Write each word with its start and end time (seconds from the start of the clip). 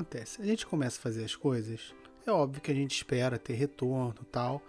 acontece? 0.00 0.40
A 0.40 0.44
gente 0.44 0.66
começa 0.66 0.98
a 0.98 1.02
fazer 1.02 1.24
as 1.24 1.36
coisas, 1.36 1.94
é 2.26 2.30
óbvio 2.30 2.62
que 2.62 2.70
a 2.70 2.74
gente 2.74 2.96
espera 2.96 3.38
ter 3.38 3.54
retorno 3.54 4.14
tal, 4.30 4.62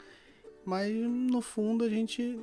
mas 0.65 0.93
no 0.93 1.41
fundo 1.41 1.83
a 1.83 1.89
gente. 1.89 2.39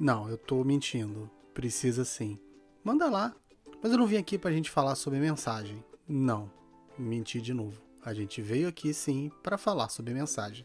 Não, 0.00 0.30
eu 0.30 0.38
tô 0.38 0.64
mentindo. 0.64 1.30
Precisa 1.52 2.06
sim. 2.06 2.38
Manda 2.82 3.10
lá. 3.10 3.34
Mas 3.82 3.92
eu 3.92 3.98
não 3.98 4.06
vim 4.06 4.16
aqui 4.16 4.38
pra 4.38 4.50
gente 4.50 4.70
falar 4.70 4.94
sobre 4.94 5.20
mensagem. 5.20 5.84
Não, 6.08 6.50
menti 6.98 7.38
de 7.38 7.52
novo. 7.52 7.82
A 8.02 8.14
gente 8.14 8.40
veio 8.40 8.66
aqui 8.66 8.94
sim 8.94 9.30
para 9.42 9.58
falar 9.58 9.90
sobre 9.90 10.14
mensagem. 10.14 10.64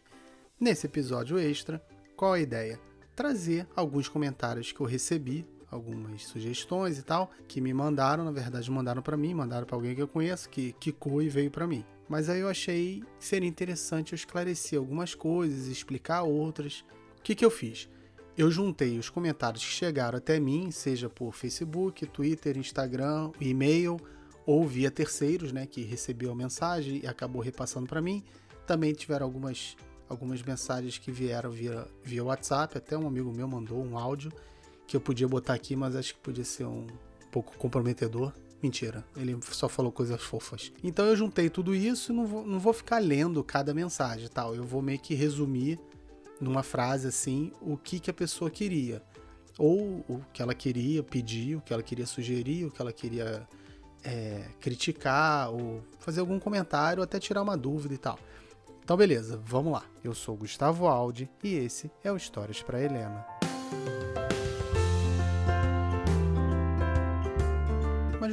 Nesse 0.58 0.86
episódio 0.86 1.38
extra, 1.38 1.84
qual 2.16 2.32
a 2.32 2.40
ideia? 2.40 2.80
Trazer 3.14 3.68
alguns 3.76 4.08
comentários 4.08 4.72
que 4.72 4.80
eu 4.80 4.86
recebi, 4.86 5.46
algumas 5.72 6.26
sugestões 6.26 6.98
e 6.98 7.02
tal, 7.02 7.30
que 7.48 7.58
me 7.58 7.72
mandaram, 7.72 8.24
na 8.24 8.30
verdade 8.30 8.70
mandaram 8.70 9.00
para 9.00 9.16
mim, 9.16 9.32
mandaram 9.32 9.66
para 9.66 9.74
alguém 9.74 9.94
que 9.94 10.02
eu 10.02 10.06
conheço, 10.06 10.50
que 10.50 10.72
quicou 10.74 11.22
e 11.22 11.30
veio 11.30 11.50
para 11.50 11.66
mim. 11.66 11.82
Mas 12.06 12.28
aí 12.28 12.40
eu 12.40 12.48
achei 12.48 13.02
que 13.18 13.24
seria 13.24 13.48
interessante 13.48 14.12
eu 14.12 14.16
esclarecer 14.16 14.78
algumas 14.78 15.14
coisas, 15.14 15.68
explicar 15.68 16.24
outras. 16.24 16.84
O 17.18 17.22
que, 17.22 17.34
que 17.34 17.44
eu 17.44 17.50
fiz? 17.50 17.88
Eu 18.36 18.50
juntei 18.50 18.98
os 18.98 19.08
comentários 19.08 19.64
que 19.64 19.70
chegaram 19.70 20.18
até 20.18 20.38
mim, 20.38 20.70
seja 20.70 21.08
por 21.08 21.32
Facebook, 21.32 22.06
Twitter, 22.06 22.58
Instagram, 22.58 23.32
e-mail, 23.40 23.98
ou 24.44 24.66
via 24.66 24.90
terceiros, 24.90 25.52
né, 25.52 25.66
que 25.66 25.82
recebeu 25.82 26.30
a 26.32 26.34
mensagem 26.34 27.00
e 27.02 27.06
acabou 27.06 27.40
repassando 27.40 27.86
para 27.86 28.02
mim. 28.02 28.22
Também 28.66 28.92
tiveram 28.92 29.24
algumas, 29.24 29.74
algumas 30.06 30.42
mensagens 30.42 30.98
que 30.98 31.10
vieram 31.10 31.50
via, 31.50 31.86
via 32.02 32.24
WhatsApp, 32.24 32.76
até 32.76 32.96
um 32.96 33.06
amigo 33.06 33.32
meu 33.32 33.48
mandou 33.48 33.82
um 33.82 33.96
áudio 33.96 34.30
que 34.86 34.96
eu 34.96 35.00
podia 35.00 35.28
botar 35.28 35.54
aqui, 35.54 35.74
mas 35.76 35.96
acho 35.96 36.14
que 36.14 36.20
podia 36.20 36.44
ser 36.44 36.64
um 36.64 36.86
pouco 37.30 37.56
comprometedor. 37.56 38.32
Mentira, 38.62 39.04
ele 39.16 39.36
só 39.50 39.68
falou 39.68 39.90
coisas 39.90 40.22
fofas. 40.22 40.72
Então 40.84 41.04
eu 41.06 41.16
juntei 41.16 41.50
tudo 41.50 41.74
isso 41.74 42.12
e 42.12 42.14
não 42.14 42.26
vou, 42.26 42.46
não 42.46 42.60
vou 42.60 42.72
ficar 42.72 42.98
lendo 42.98 43.42
cada 43.42 43.74
mensagem 43.74 44.28
tal. 44.28 44.54
Eu 44.54 44.62
vou 44.62 44.80
meio 44.80 45.00
que 45.00 45.14
resumir 45.14 45.80
numa 46.40 46.62
frase 46.62 47.08
assim 47.08 47.52
o 47.60 47.76
que, 47.76 47.98
que 47.98 48.10
a 48.10 48.14
pessoa 48.14 48.50
queria. 48.50 49.02
Ou 49.58 50.04
o 50.08 50.22
que 50.32 50.40
ela 50.40 50.54
queria 50.54 51.02
pedir, 51.02 51.56
o 51.56 51.60
que 51.60 51.72
ela 51.72 51.82
queria 51.82 52.06
sugerir, 52.06 52.64
o 52.64 52.70
que 52.70 52.80
ela 52.80 52.92
queria 52.92 53.46
é, 54.04 54.44
criticar 54.60 55.50
ou 55.50 55.82
fazer 55.98 56.20
algum 56.20 56.38
comentário, 56.38 57.02
até 57.02 57.18
tirar 57.18 57.42
uma 57.42 57.56
dúvida 57.56 57.94
e 57.94 57.98
tal. 57.98 58.18
Então, 58.82 58.96
beleza, 58.96 59.40
vamos 59.44 59.72
lá. 59.72 59.84
Eu 60.02 60.14
sou 60.14 60.36
Gustavo 60.36 60.86
Aldi 60.86 61.30
e 61.42 61.54
esse 61.54 61.90
é 62.02 62.10
o 62.10 62.16
Histórias 62.16 62.62
para 62.62 62.82
Helena. 62.82 63.24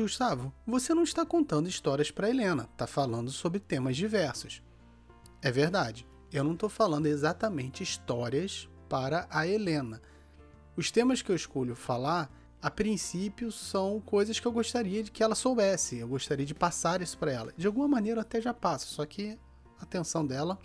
Gustavo, 0.04 0.54
você 0.66 0.94
não 0.94 1.04
está 1.04 1.26
contando 1.26 1.70
histórias 1.70 2.12
para 2.12 2.30
Helena, 2.30 2.70
está 2.72 2.88
falando 2.88 3.30
sobre 3.32 3.60
temas 3.60 3.96
diversos. 3.96 4.62
É 5.42 5.52
verdade, 5.52 6.08
eu 6.32 6.44
não 6.44 6.54
estou 6.54 6.70
falando 6.70 7.06
exatamente 7.06 7.84
histórias 7.84 8.70
para 8.88 9.28
a 9.30 9.48
Helena. 9.48 10.02
Os 10.76 10.92
temas 10.92 11.22
que 11.22 11.32
eu 11.32 11.36
escolho 11.36 11.76
falar 11.76 12.32
a 12.62 12.70
princípio 12.70 13.52
são 13.52 14.02
coisas 14.02 14.40
que 14.40 14.46
eu 14.46 14.52
gostaria 14.52 15.04
de 15.04 15.12
que 15.12 15.24
ela 15.24 15.36
soubesse, 15.36 15.98
eu 15.98 16.08
gostaria 16.08 16.46
de 16.46 16.54
passar 16.54 17.02
isso 17.02 17.18
para 17.18 17.31
ela. 17.31 17.54
De 17.56 17.68
alguma 17.68 17.88
maneira 17.88 18.20
eu 18.20 18.22
até 18.22 18.42
já 18.42 18.54
passo, 18.54 18.88
só 18.88 19.06
que 19.06 19.38
a 19.80 19.84
atenção 19.84 20.26
dela 20.26 20.60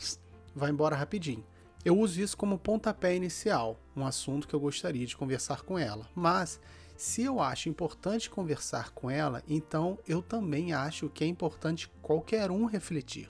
vai 0.54 0.70
embora 0.70 0.96
rapidinho. 0.96 1.44
Eu 1.84 1.98
uso 1.98 2.20
isso 2.20 2.36
como 2.36 2.58
pontapé 2.58 3.14
inicial, 3.14 3.78
um 3.94 4.06
assunto 4.06 4.48
que 4.48 4.54
eu 4.54 4.60
gostaria 4.60 5.06
de 5.06 5.16
conversar 5.16 5.62
com 5.62 5.78
ela. 5.78 6.08
Mas 6.14 6.58
se 6.96 7.22
eu 7.22 7.40
acho 7.40 7.68
importante 7.68 8.30
conversar 8.30 8.90
com 8.90 9.10
ela, 9.10 9.42
então 9.48 9.98
eu 10.06 10.22
também 10.22 10.72
acho 10.72 11.08
que 11.08 11.24
é 11.24 11.26
importante 11.26 11.90
qualquer 12.00 12.50
um 12.50 12.64
refletir. 12.64 13.28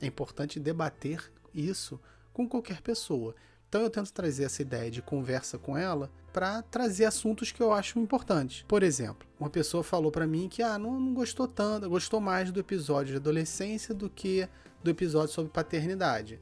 É 0.00 0.06
importante 0.06 0.58
debater 0.58 1.30
isso 1.54 2.00
com 2.32 2.48
qualquer 2.48 2.80
pessoa. 2.80 3.34
Então 3.68 3.82
eu 3.82 3.90
tento 3.90 4.12
trazer 4.12 4.44
essa 4.44 4.62
ideia 4.62 4.90
de 4.90 5.02
conversa 5.02 5.58
com 5.58 5.76
ela 5.76 6.10
para 6.32 6.62
trazer 6.62 7.04
assuntos 7.04 7.52
que 7.52 7.60
eu 7.60 7.72
acho 7.72 7.98
importantes. 7.98 8.64
Por 8.68 8.82
exemplo, 8.82 9.26
uma 9.38 9.50
pessoa 9.50 9.82
falou 9.82 10.10
para 10.10 10.26
mim 10.26 10.48
que 10.48 10.62
ah, 10.62 10.78
não, 10.78 10.98
não 10.98 11.14
gostou 11.14 11.46
tanto, 11.46 11.88
gostou 11.88 12.20
mais 12.20 12.50
do 12.50 12.60
episódio 12.60 13.12
de 13.12 13.16
adolescência 13.16 13.94
do 13.94 14.08
que 14.08 14.48
do 14.82 14.90
episódio 14.90 15.34
sobre 15.34 15.50
paternidade. 15.50 16.40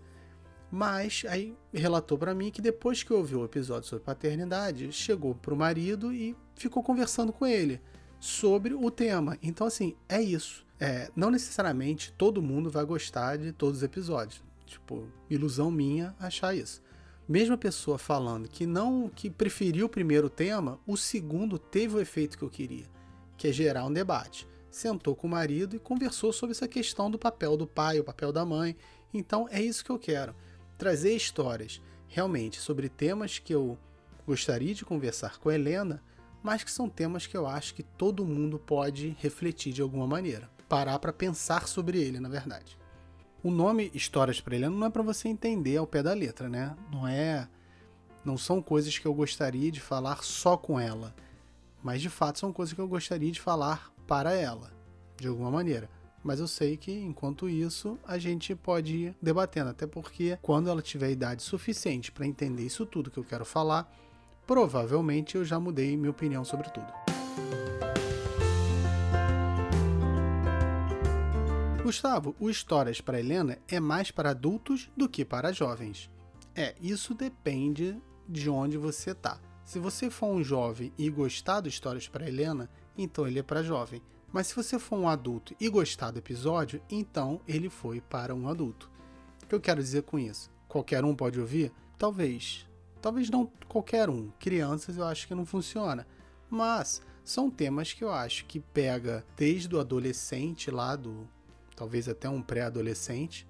Mas 0.70 1.24
aí 1.28 1.54
relatou 1.72 2.16
para 2.16 2.34
mim 2.34 2.50
que 2.50 2.62
depois 2.62 3.02
que 3.02 3.12
ouviu 3.12 3.40
o 3.40 3.44
episódio 3.44 3.88
sobre 3.88 4.04
paternidade, 4.04 4.90
chegou 4.90 5.34
pro 5.34 5.54
marido 5.54 6.12
e 6.12 6.34
ficou 6.62 6.82
conversando 6.82 7.32
com 7.32 7.46
ele 7.46 7.80
sobre 8.18 8.74
o 8.74 8.90
tema. 8.90 9.38
Então, 9.42 9.66
assim, 9.66 9.96
é 10.08 10.20
isso. 10.20 10.66
É, 10.80 11.10
não 11.14 11.30
necessariamente 11.30 12.12
todo 12.12 12.42
mundo 12.42 12.70
vai 12.70 12.84
gostar 12.84 13.36
de 13.36 13.52
todos 13.52 13.78
os 13.78 13.82
episódios. 13.82 14.42
Tipo, 14.66 15.06
ilusão 15.28 15.70
minha 15.70 16.14
achar 16.18 16.54
isso 16.54 16.82
mesma 17.32 17.56
pessoa 17.56 17.96
falando 17.96 18.46
que 18.46 18.66
não 18.66 19.08
que 19.08 19.30
preferiu 19.30 19.86
o 19.86 19.88
primeiro 19.88 20.28
tema, 20.28 20.78
o 20.86 20.98
segundo 20.98 21.58
teve 21.58 21.96
o 21.96 22.00
efeito 22.00 22.36
que 22.36 22.44
eu 22.44 22.50
queria, 22.50 22.84
que 23.38 23.48
é 23.48 23.52
gerar 23.52 23.86
um 23.86 23.92
debate. 23.92 24.46
Sentou 24.70 25.16
com 25.16 25.26
o 25.26 25.30
marido 25.30 25.74
e 25.74 25.78
conversou 25.78 26.30
sobre 26.30 26.52
essa 26.52 26.68
questão 26.68 27.10
do 27.10 27.18
papel 27.18 27.56
do 27.56 27.66
pai, 27.66 27.98
o 27.98 28.04
papel 28.04 28.32
da 28.32 28.44
mãe. 28.44 28.76
Então 29.14 29.48
é 29.50 29.62
isso 29.62 29.82
que 29.82 29.90
eu 29.90 29.98
quero, 29.98 30.34
trazer 30.76 31.14
histórias 31.14 31.80
realmente 32.06 32.60
sobre 32.60 32.90
temas 32.90 33.38
que 33.38 33.54
eu 33.54 33.78
gostaria 34.26 34.74
de 34.74 34.84
conversar 34.84 35.38
com 35.38 35.48
a 35.48 35.54
Helena, 35.54 36.02
mas 36.42 36.64
que 36.64 36.70
são 36.70 36.88
temas 36.88 37.26
que 37.26 37.36
eu 37.36 37.46
acho 37.46 37.74
que 37.74 37.82
todo 37.82 38.24
mundo 38.24 38.58
pode 38.58 39.16
refletir 39.20 39.72
de 39.72 39.82
alguma 39.82 40.06
maneira, 40.06 40.50
parar 40.68 40.98
para 40.98 41.12
pensar 41.12 41.68
sobre 41.68 42.00
ele, 42.00 42.18
na 42.18 42.28
verdade. 42.28 42.78
O 43.42 43.50
nome 43.50 43.90
Histórias 43.94 44.40
para 44.40 44.54
Helena 44.54 44.74
não 44.74 44.86
é 44.86 44.90
para 44.90 45.02
você 45.02 45.28
entender 45.28 45.76
ao 45.76 45.86
pé 45.86 46.02
da 46.02 46.12
letra, 46.12 46.48
né? 46.48 46.76
Não 46.90 47.06
é 47.06 47.48
não 48.24 48.38
são 48.38 48.62
coisas 48.62 48.96
que 48.96 49.06
eu 49.06 49.12
gostaria 49.12 49.70
de 49.70 49.80
falar 49.80 50.22
só 50.22 50.56
com 50.56 50.78
ela, 50.78 51.12
mas 51.82 52.00
de 52.00 52.08
fato 52.08 52.38
são 52.38 52.52
coisas 52.52 52.72
que 52.72 52.80
eu 52.80 52.86
gostaria 52.86 53.32
de 53.32 53.40
falar 53.40 53.92
para 54.06 54.32
ela, 54.32 54.70
de 55.16 55.26
alguma 55.26 55.50
maneira. 55.50 55.90
Mas 56.22 56.38
eu 56.38 56.46
sei 56.46 56.76
que 56.76 56.92
enquanto 56.92 57.48
isso 57.48 57.98
a 58.06 58.16
gente 58.18 58.54
pode 58.54 58.96
ir 58.96 59.16
debatendo, 59.20 59.70
até 59.70 59.88
porque 59.88 60.38
quando 60.40 60.70
ela 60.70 60.80
tiver 60.80 61.10
idade 61.10 61.42
suficiente 61.42 62.12
para 62.12 62.26
entender 62.26 62.64
isso 62.64 62.86
tudo 62.86 63.10
que 63.10 63.18
eu 63.18 63.24
quero 63.24 63.44
falar, 63.44 63.92
provavelmente 64.46 65.36
eu 65.36 65.44
já 65.44 65.58
mudei 65.58 65.96
minha 65.96 66.10
opinião 66.10 66.44
sobre 66.44 66.70
tudo. 66.70 66.92
Gustavo, 71.82 72.34
o 72.38 72.48
Histórias 72.48 73.00
para 73.00 73.18
Helena 73.18 73.58
é 73.66 73.80
mais 73.80 74.10
para 74.10 74.30
adultos 74.30 74.88
do 74.96 75.08
que 75.08 75.24
para 75.24 75.52
jovens. 75.52 76.10
É, 76.54 76.74
isso 76.80 77.12
depende 77.12 78.00
de 78.28 78.48
onde 78.48 78.78
você 78.78 79.14
tá. 79.14 79.40
Se 79.64 79.78
você 79.78 80.08
for 80.08 80.28
um 80.28 80.42
jovem 80.42 80.92
e 80.96 81.10
gostar 81.10 81.60
do 81.60 81.68
Histórias 81.68 82.08
para 82.08 82.26
Helena, 82.26 82.70
então 82.96 83.26
ele 83.26 83.38
é 83.38 83.42
para 83.42 83.62
jovem. 83.62 84.02
Mas 84.32 84.46
se 84.46 84.54
você 84.54 84.78
for 84.78 84.96
um 84.96 85.08
adulto 85.08 85.54
e 85.60 85.68
gostar 85.68 86.10
do 86.10 86.18
episódio, 86.18 86.80
então 86.90 87.40
ele 87.46 87.68
foi 87.68 88.00
para 88.00 88.34
um 88.34 88.48
adulto. 88.48 88.90
O 89.42 89.46
que 89.46 89.54
eu 89.54 89.60
quero 89.60 89.82
dizer 89.82 90.02
com 90.02 90.18
isso? 90.18 90.50
Qualquer 90.68 91.04
um 91.04 91.14
pode 91.14 91.38
ouvir? 91.38 91.72
Talvez. 91.98 92.66
Talvez 93.02 93.28
não 93.28 93.50
qualquer 93.68 94.08
um. 94.08 94.30
Crianças 94.38 94.96
eu 94.96 95.04
acho 95.04 95.28
que 95.28 95.34
não 95.34 95.44
funciona. 95.44 96.06
Mas 96.48 97.02
são 97.24 97.50
temas 97.50 97.92
que 97.92 98.02
eu 98.02 98.12
acho 98.12 98.46
que 98.46 98.60
pega 98.60 99.24
desde 99.36 99.74
o 99.74 99.80
adolescente 99.80 100.70
lá 100.70 100.96
do 100.96 101.28
talvez 101.76 102.08
até 102.08 102.28
um 102.28 102.40
pré-adolescente 102.40 103.46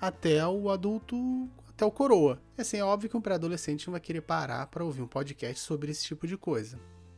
até 0.00 0.44
o 0.46 0.68
adulto, 0.68 1.48
até 1.68 1.84
o 1.84 1.90
coroa. 1.90 2.40
Assim, 2.58 2.76
é 2.78 2.84
óbvio 2.84 3.08
que 3.08 3.16
um 3.16 3.20
pré-adolescente 3.20 3.86
não 3.86 3.92
vai 3.92 4.00
querer 4.00 4.22
parar 4.22 4.66
para 4.66 4.84
ouvir 4.84 5.00
um 5.00 5.06
podcast 5.06 5.60
sobre 5.60 5.92
esse 5.92 6.04
tipo 6.04 6.26
de 6.26 6.36
coisa. 6.36 6.76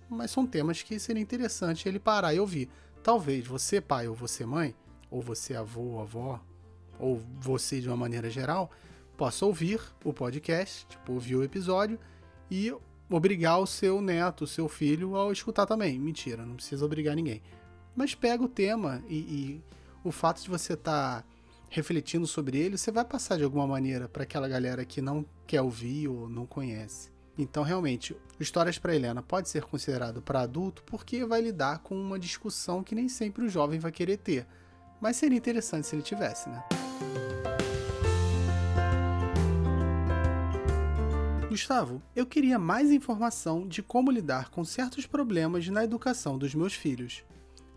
Mas 0.09 0.31
são 0.31 0.47
temas 0.47 0.83
que 0.83 0.99
seria 0.99 1.23
interessante 1.23 1.89
ele 1.89 1.99
parar 1.99 2.35
e 2.35 2.41
ouvir. 2.41 2.69
Talvez 3.03 3.47
você, 3.47 3.81
pai, 3.81 4.07
ou 4.07 4.15
você, 4.15 4.45
mãe, 4.45 4.75
ou 5.11 5.23
você, 5.23 5.55
avô, 5.55 5.81
ou 5.81 6.01
avó, 6.01 6.41
ou 6.99 7.17
você 7.41 7.81
de 7.81 7.89
uma 7.89 7.97
maneira 7.97 8.29
geral, 8.29 8.71
possa 9.17 9.45
ouvir 9.47 9.81
o 10.05 10.13
podcast, 10.13 10.87
tipo, 10.87 11.13
ouvir 11.13 11.37
o 11.37 11.43
episódio 11.43 11.99
e 12.51 12.73
obrigar 13.11 13.59
o 13.59 13.67
seu 13.67 14.01
neto, 14.01 14.45
o 14.45 14.47
seu 14.47 14.69
filho 14.69 15.17
a 15.17 15.33
escutar 15.33 15.67
também. 15.67 15.99
Mentira, 15.99 16.45
não 16.45 16.57
precisa 16.57 16.85
obrigar 16.85 17.15
ninguém. 17.15 17.43
Mas 17.95 18.15
pega 18.15 18.43
o 18.43 18.49
tema 18.49 19.03
e, 19.09 19.17
e 19.17 19.65
o 20.03 20.11
fato 20.11 20.43
de 20.43 20.49
você 20.49 20.75
estar 20.75 21.23
tá 21.23 21.29
refletindo 21.69 22.27
sobre 22.27 22.59
ele, 22.59 22.79
você 22.79 22.91
vai 22.91 23.05
passar 23.05 23.37
de 23.37 23.45
alguma 23.45 23.67
maneira 23.67 24.09
para 24.09 24.23
aquela 24.23 24.49
galera 24.49 24.85
que 24.85 25.01
não 25.01 25.25
quer 25.47 25.61
ouvir 25.61 26.09
ou 26.09 26.29
não 26.29 26.47
conhece. 26.47 27.13
Então, 27.37 27.65
realmente, 27.65 28.17
Histórias 28.39 28.79
para 28.79 28.95
Helena 28.95 29.23
pode 29.23 29.49
ser 29.49 29.65
considerado 29.65 30.23
para 30.23 30.41
adulto 30.41 30.83
porque 30.85 31.25
vai 31.25 31.41
lidar 31.41 31.81
com 31.81 31.95
uma 31.95 32.19
discussão 32.19 32.83
que 32.83 32.95
nem 32.95 33.09
sempre 33.09 33.45
o 33.45 33.49
jovem 33.49 33.79
vai 33.79 33.93
querer 33.93 34.19
ter. 34.19 34.47
Mas 35.01 35.17
seria 35.17 35.39
interessante 35.39 35.87
se 35.87 35.95
ele 35.95 36.03
tivesse, 36.03 36.49
né? 36.49 36.63
Gustavo, 41.55 42.03
eu 42.17 42.27
queria 42.27 42.59
mais 42.59 42.91
informação 42.91 43.65
de 43.65 43.81
como 43.81 44.11
lidar 44.11 44.51
com 44.51 44.65
certos 44.65 45.07
problemas 45.07 45.69
na 45.69 45.85
educação 45.85 46.37
dos 46.37 46.53
meus 46.53 46.75
filhos. 46.75 47.23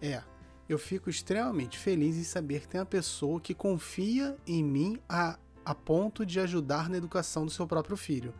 É, 0.01 0.23
eu 0.67 0.79
fico 0.79 1.11
extremamente 1.11 1.77
feliz 1.77 2.17
em 2.17 2.23
saber 2.23 2.61
que 2.61 2.69
tem 2.69 2.79
uma 2.81 2.87
pessoa 2.87 3.39
que 3.39 3.53
confia 3.53 4.35
em 4.47 4.63
mim 4.63 4.99
a, 5.07 5.37
a 5.63 5.75
ponto 5.75 6.25
de 6.25 6.39
ajudar 6.39 6.89
na 6.89 6.97
educação 6.97 7.45
do 7.45 7.51
seu 7.51 7.67
próprio 7.67 7.95
filho. 7.95 8.33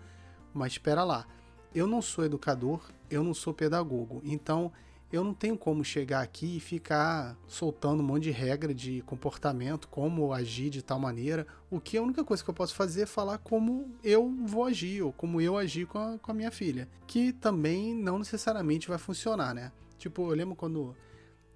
Mas 0.56 0.72
espera 0.72 1.04
lá, 1.04 1.28
eu 1.72 1.86
não 1.86 2.02
sou 2.02 2.26
educador, 2.26 2.82
eu 3.08 3.24
não 3.24 3.36
sou 3.36 3.54
pedagogo, 3.54 4.24
então 4.26 4.72
eu 5.12 5.24
não 5.24 5.34
tenho 5.34 5.58
como 5.58 5.84
chegar 5.84 6.22
aqui 6.22 6.58
e 6.58 6.60
ficar 6.60 7.38
soltando 7.48 8.02
um 8.02 8.06
monte 8.06 8.24
de 8.24 8.32
regra 8.32 8.74
de 8.74 9.02
comportamento, 9.04 9.88
como 9.88 10.34
agir 10.34 10.70
de 10.70 10.82
tal 10.82 11.00
maneira. 11.00 11.48
O 11.70 11.80
que 11.80 11.98
a 11.98 12.02
única 12.02 12.24
coisa 12.24 12.44
que 12.44 12.50
eu 12.50 12.54
posso 12.54 12.76
fazer 12.76 13.04
é 13.04 13.06
falar 13.06 13.38
como 13.38 13.96
eu 14.04 14.30
vou 14.46 14.66
agir, 14.66 15.02
ou 15.02 15.14
como 15.14 15.40
eu 15.40 15.58
agi 15.58 15.86
com 15.86 15.98
a, 15.98 16.18
com 16.20 16.32
a 16.32 16.34
minha 16.34 16.52
filha. 16.52 16.90
Que 17.06 17.32
também 17.32 17.96
não 17.96 18.20
necessariamente 18.20 18.90
vai 18.90 18.98
funcionar, 18.98 19.54
né? 19.54 19.72
Tipo, 19.98 20.30
eu 20.30 20.36
lembro 20.36 20.56
quando 20.56 20.96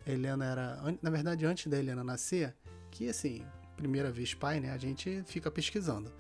a 0.06 0.12
Helena 0.12 0.46
era. 0.46 0.98
Na 1.02 1.10
verdade, 1.10 1.46
antes 1.46 1.68
da 1.68 1.78
Helena 1.78 2.04
nascer, 2.04 2.56
que 2.90 3.10
assim, 3.10 3.44
primeira 3.76 4.12
vez 4.12 4.34
pai, 4.34 4.62
né? 4.62 4.72
A 4.72 4.78
gente 4.78 5.24
fica 5.26 5.52
pesquisando. 5.52 6.12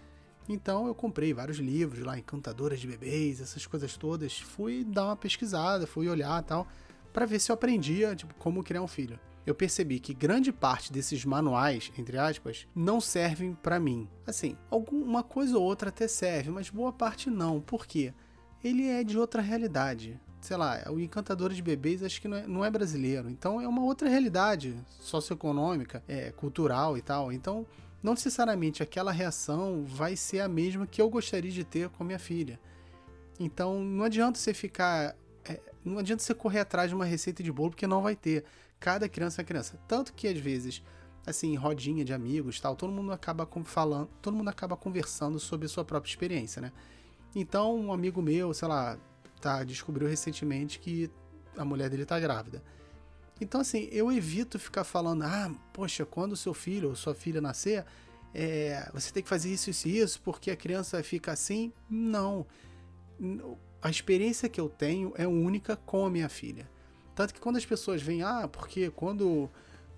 Então 0.50 0.88
eu 0.88 0.95
comprei 0.95 1.34
vários 1.34 1.60
livros 1.60 2.04
lá, 2.04 2.18
encantadoras 2.18 2.80
de 2.80 2.88
bebês, 2.88 3.39
essas 3.39 3.66
coisas 3.66 3.95
todas. 3.95 4.39
Fui 4.39 4.84
dar 4.84 5.06
uma 5.06 5.16
pesquisada, 5.16 5.88
fui 5.88 6.10
olhar 6.10 6.42
tal, 6.44 6.68
para 7.12 7.25
ver 7.25 7.40
se 7.40 7.52
eu 7.52 7.54
aprendia, 7.54 8.16
tipo, 8.16 8.34
como 8.36 8.63
criar 8.63 8.81
um 8.81 8.88
filho. 8.88 9.19
Eu 9.46 9.56
percebi 9.56 10.00
que 10.00 10.13
grande 10.13 10.52
parte 10.52 10.94
desses 10.94 11.25
manuais, 11.25 11.92
entre 11.98 12.18
aspas, 12.18 12.68
não 12.75 13.02
servem 13.02 13.56
para 13.56 13.80
mim. 13.80 14.08
Assim, 14.25 14.56
alguma 14.69 15.24
coisa 15.24 15.58
ou 15.58 15.63
outra 15.63 15.90
até 15.90 16.08
serve, 16.08 16.52
mas 16.52 16.69
boa 16.69 16.94
parte 16.94 17.30
não. 17.30 17.60
Por 17.60 17.88
quê? 17.88 18.13
Ele 18.63 18.88
é 18.88 19.04
de 19.04 19.18
outra 19.18 19.42
realidade. 19.42 20.19
Sei 20.40 20.56
lá, 20.56 20.84
o 20.90 21.00
Encantador 21.00 21.52
de 21.52 21.62
Bebês 21.62 22.04
acho 22.04 22.22
que 22.22 22.28
não 22.28 22.38
é, 22.38 22.48
não 22.48 22.66
é 22.66 22.69
brasileiro. 22.69 23.30
Então 23.30 23.60
é 23.60 23.68
uma 23.68 23.84
outra 23.84 24.08
realidade 24.08 24.75
socioeconômica, 25.00 26.04
é, 26.08 26.31
cultural 26.31 26.98
e 26.98 27.02
tal. 27.02 27.31
Então 27.31 27.66
não 28.02 28.13
necessariamente 28.13 28.81
aquela 28.81 29.12
reação 29.12 29.84
vai 29.86 30.16
ser 30.16 30.40
a 30.40 30.48
mesma 30.48 30.88
que 30.88 31.02
eu 31.02 31.10
gostaria 31.10 31.52
de 31.52 31.63
ter 31.63 31.90
com 31.90 32.04
minha 32.04 32.19
filha. 32.19 32.60
Então 33.40 33.84
não 33.84 34.06
adianta 34.06 34.38
você 34.38 34.54
ficar. 34.54 35.16
Não 35.83 35.98
adianta 35.98 36.24
você 36.24 36.33
correr 36.33 36.60
atrás 36.60 36.89
de 36.89 36.95
uma 36.95 37.06
receita 37.06 37.42
de 37.42 37.51
bolo 37.51 37.72
porque 37.72 37.88
não 37.88 38.01
vai 38.01 38.16
ter. 38.16 38.45
Cada 38.80 39.07
criança 39.10 39.42
é 39.42 39.44
criança. 39.44 39.80
Tanto 39.88 40.13
que 40.13 40.28
às 40.28 40.38
vezes, 40.38 40.83
assim, 41.25 41.56
rodinha 41.56 42.04
de 42.06 42.13
amigos 42.13 42.60
tal, 42.60 42.75
todo 42.75 42.92
mundo 42.92 43.12
acaba 43.12 43.48
falando, 43.63 44.10
todo 44.22 44.36
mundo 44.36 44.50
acaba 44.50 44.75
conversando 44.78 45.39
sobre 45.39 45.66
a 45.66 45.69
sua 45.69 45.86
própria 45.86 46.10
experiência, 46.10 46.62
né? 46.62 46.72
Então, 47.36 47.75
um 47.75 47.94
amigo 47.94 48.22
meu, 48.22 48.54
sei 48.54 48.68
lá, 48.68 48.98
tá, 49.39 49.63
descobriu 49.63 50.07
recentemente 50.07 50.80
que 50.80 51.10
a 51.57 51.63
mulher 51.63 51.89
dele 51.89 52.06
tá 52.06 52.19
grávida. 52.19 52.62
Então, 53.39 53.62
assim, 53.62 53.88
eu 53.92 54.12
evito 54.12 54.60
ficar 54.60 54.84
falando, 54.84 55.24
ah, 55.24 55.51
poxa, 55.74 56.06
quando 56.06 56.36
seu 56.36 56.54
filho 56.54 56.89
ou 56.89 56.95
sua 56.95 57.16
filha 57.16 57.42
nascer, 57.42 57.86
é, 58.34 58.89
você 58.94 59.12
tem 59.12 59.24
que 59.24 59.30
fazer 59.30 59.51
isso, 59.51 59.69
isso 59.69 59.88
e 59.88 59.98
isso, 59.98 60.22
porque 60.22 60.51
a 60.51 60.56
criança 60.56 61.01
fica 61.04 61.31
assim. 61.31 61.74
Não. 61.89 62.45
A 63.81 63.89
experiência 63.89 64.48
que 64.48 64.62
eu 64.62 64.69
tenho 64.69 65.12
é 65.16 65.28
única 65.28 65.75
com 65.75 66.06
a 66.06 66.10
minha 66.10 66.30
filha. 66.30 66.69
Tanto 67.16 67.33
que 67.33 67.39
quando 67.39 67.57
as 67.57 67.66
pessoas 67.66 68.01
vêm, 68.01 68.22
ah, 68.22 68.48
porque 68.48 68.92
quando, 68.92 69.50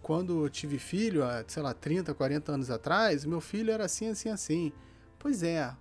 quando 0.02 0.46
eu 0.46 0.50
tive 0.50 0.80
filho, 0.80 1.24
há, 1.24 1.44
sei 1.48 1.62
lá, 1.62 1.74
30, 1.74 2.14
40 2.14 2.52
anos 2.52 2.70
atrás, 2.70 3.26
meu 3.26 3.42
filho 3.42 3.72
era 3.72 3.86
assim, 3.86 4.08
assim, 4.08 4.30
assim. 4.30 4.72
Pois 5.20 5.44
é, 5.44 5.76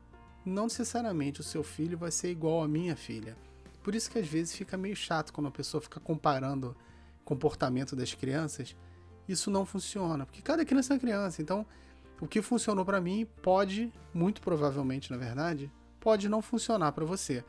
não 0.45 0.65
necessariamente 0.65 1.41
o 1.41 1.45
seu 1.45 1.63
filho 1.63 1.97
vai 1.97 2.11
ser 2.11 2.31
igual 2.31 2.63
à 2.63 2.69
minha 2.69 2.97
filha. 2.97 3.37
Por 3.83 3.95
isso 3.95 4.11
que 4.11 4.19
às 4.19 4.27
vezes 4.27 4.55
fica 4.55 4.77
meio 4.77 4.97
chato 4.97 5.33
quando 5.33 5.47
a 5.49 5.53
pessoa 5.53 5.81
fica 5.81 6.01
comparando 6.01 6.77
comportamento 7.25 7.95
das 7.95 8.15
crianças, 8.15 8.77
isso 9.29 9.51
não 9.51 9.65
funciona, 9.65 10.27
porque 10.27 10.43
cada 10.43 10.65
criança 10.65 10.93
é 10.93 10.95
uma 10.95 11.01
criança. 11.01 11.41
Então, 11.41 11.65
o 12.21 12.27
que 12.27 12.43
funcionou 12.43 12.85
para 12.85 13.01
mim 13.01 13.27
pode, 13.43 13.93
muito 14.13 14.41
provavelmente, 14.41 15.11
na 15.11 15.17
verdade, 15.17 15.73
pode 15.99 16.29
não 16.29 16.43
funcionar 16.43 16.93
para 16.93 17.05
você. 17.05 17.45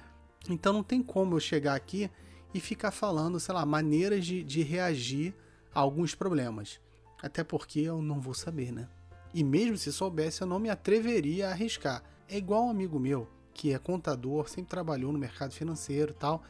Então, 0.50 0.74
não 0.74 0.84
tem 0.84 1.02
como 1.02 1.36
eu 1.36 1.40
chegar 1.40 1.76
aqui 1.76 2.10
e 2.54 2.60
ficar 2.60 2.92
falando, 2.92 3.40
sei 3.40 3.54
lá, 3.54 3.66
maneiras 3.66 4.26
de, 4.26 4.44
de 4.44 4.62
reagir 4.62 5.34
a 5.74 5.80
alguns 5.80 6.14
problemas. 6.14 6.80
Até 7.22 7.44
porque 7.44 7.80
eu 7.80 8.02
não 8.02 8.20
vou 8.20 8.34
saber, 8.34 8.72
né? 8.72 8.88
E 9.34 9.44
mesmo 9.44 9.78
se 9.78 9.92
soubesse, 9.92 10.42
eu 10.42 10.48
não 10.48 10.60
me 10.60 10.70
atreveria 10.70 11.48
a 11.48 11.52
arriscar. 11.52 12.04
É 12.30 12.38
igual 12.38 12.66
um 12.66 12.70
amigo 12.70 13.00
meu, 13.00 13.28
que 13.54 13.74
é 13.74 13.80
contador, 13.80 14.48
sempre 14.48 14.70
trabalhou 14.70 15.12
no 15.12 15.18
mercado 15.18 15.54
financeiro 15.54 16.12
e 16.12 16.16
tal. 16.16 16.44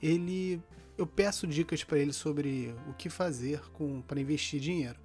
Ele 0.00 0.62
eu 0.96 1.06
peço 1.06 1.46
dicas 1.46 1.82
para 1.82 1.98
ele 1.98 2.12
sobre 2.12 2.74
o 2.86 2.92
que 2.92 3.08
fazer 3.08 3.60
com 3.72 4.02
para 4.02 4.20
investir 4.20 4.60
dinheiro. 4.60 4.98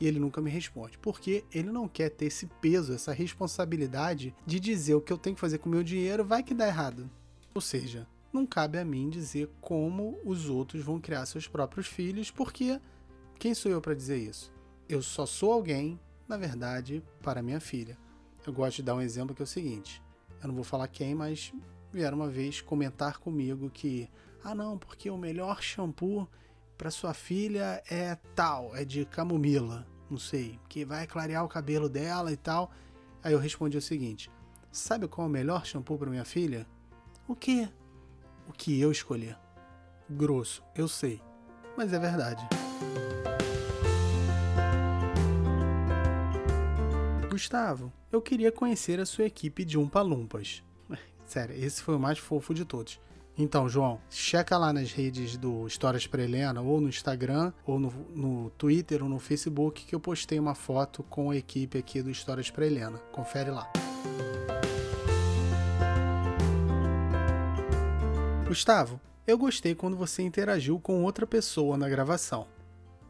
E 0.00 0.06
ele 0.06 0.18
nunca 0.18 0.40
me 0.40 0.50
responde, 0.50 0.98
porque 0.98 1.44
ele 1.52 1.70
não 1.70 1.86
quer 1.86 2.08
ter 2.08 2.26
esse 2.26 2.46
peso, 2.60 2.92
essa 2.92 3.12
responsabilidade 3.12 4.34
de 4.44 4.58
dizer 4.58 4.94
o 4.94 5.00
que 5.00 5.12
eu 5.12 5.18
tenho 5.18 5.36
que 5.36 5.40
fazer 5.40 5.58
com 5.58 5.68
o 5.68 5.72
meu 5.72 5.82
dinheiro 5.84 6.24
vai 6.24 6.42
que 6.42 6.52
dá 6.52 6.66
errado. 6.66 7.08
Ou 7.54 7.60
seja, 7.60 8.06
não 8.32 8.44
cabe 8.44 8.78
a 8.78 8.84
mim 8.84 9.08
dizer 9.08 9.48
como 9.60 10.18
os 10.24 10.48
outros 10.48 10.82
vão 10.82 11.00
criar 11.00 11.24
seus 11.24 11.46
próprios 11.46 11.86
filhos, 11.86 12.30
porque 12.30 12.80
quem 13.38 13.54
sou 13.54 13.70
eu 13.70 13.80
para 13.80 13.94
dizer 13.94 14.18
isso? 14.18 14.52
Eu 14.88 15.00
só 15.00 15.24
sou 15.24 15.52
alguém, 15.52 16.00
na 16.26 16.36
verdade, 16.36 17.00
para 17.22 17.42
minha 17.42 17.60
filha. 17.60 17.96
Eu 18.44 18.52
gosto 18.52 18.76
de 18.76 18.82
dar 18.82 18.96
um 18.96 19.00
exemplo 19.00 19.34
que 19.34 19.42
é 19.42 19.44
o 19.44 19.46
seguinte: 19.46 20.02
eu 20.42 20.48
não 20.48 20.54
vou 20.54 20.64
falar 20.64 20.88
quem, 20.88 21.14
mas 21.14 21.52
vieram 21.92 22.16
uma 22.16 22.28
vez 22.28 22.60
comentar 22.60 23.18
comigo 23.18 23.70
que 23.70 24.10
ah, 24.42 24.54
não, 24.54 24.76
porque 24.76 25.08
o 25.08 25.16
melhor 25.16 25.62
shampoo 25.62 26.28
para 26.76 26.90
sua 26.90 27.14
filha 27.14 27.82
é 27.88 28.16
tal, 28.34 28.74
é 28.74 28.84
de 28.84 29.04
camomila, 29.04 29.86
não 30.10 30.18
sei, 30.18 30.58
que 30.68 30.84
vai 30.84 31.06
clarear 31.06 31.44
o 31.44 31.48
cabelo 31.48 31.88
dela 31.88 32.32
e 32.32 32.36
tal. 32.36 32.70
Aí 33.22 33.32
eu 33.32 33.38
respondi 33.38 33.78
o 33.78 33.82
seguinte: 33.82 34.28
Sabe 34.72 35.06
qual 35.06 35.26
é 35.26 35.30
o 35.30 35.32
melhor 35.32 35.64
shampoo 35.64 35.96
para 35.96 36.10
minha 36.10 36.24
filha? 36.24 36.66
O 37.26 37.34
quê? 37.34 37.68
O 38.46 38.52
que 38.52 38.78
eu 38.78 38.92
escolher. 38.92 39.38
Grosso, 40.10 40.62
eu 40.74 40.86
sei, 40.86 41.22
mas 41.76 41.92
é 41.92 41.98
verdade. 41.98 42.46
Gustavo, 47.30 47.92
eu 48.12 48.20
queria 48.20 48.52
conhecer 48.52 49.00
a 49.00 49.06
sua 49.06 49.24
equipe 49.24 49.64
de 49.64 49.78
Umpa-Lumpas. 49.78 50.62
Sério, 51.26 51.56
esse 51.56 51.82
foi 51.82 51.96
o 51.96 51.98
mais 51.98 52.18
fofo 52.18 52.52
de 52.52 52.64
todos. 52.64 53.00
Então, 53.36 53.68
João, 53.68 54.00
checa 54.08 54.56
lá 54.56 54.72
nas 54.72 54.92
redes 54.92 55.36
do 55.36 55.66
Histórias 55.66 56.06
para 56.06 56.22
Helena, 56.22 56.60
ou 56.60 56.80
no 56.80 56.88
Instagram, 56.88 57.52
ou 57.66 57.80
no, 57.80 57.90
no, 58.14 58.50
Twitter, 58.50 59.02
ou 59.02 59.08
no 59.08 59.18
Facebook, 59.18 59.84
que 59.84 59.94
eu 59.94 59.98
postei 59.98 60.38
uma 60.38 60.54
foto 60.54 61.02
com 61.04 61.30
a 61.30 61.36
equipe 61.36 61.76
aqui 61.76 62.00
do 62.02 62.10
Histórias 62.10 62.50
para 62.50 62.66
Helena. 62.66 62.98
Confere 63.10 63.50
lá. 63.50 63.68
Gustavo, 68.54 69.00
eu 69.26 69.36
gostei 69.36 69.74
quando 69.74 69.96
você 69.96 70.22
interagiu 70.22 70.78
com 70.78 71.02
outra 71.02 71.26
pessoa 71.26 71.76
na 71.76 71.88
gravação. 71.88 72.46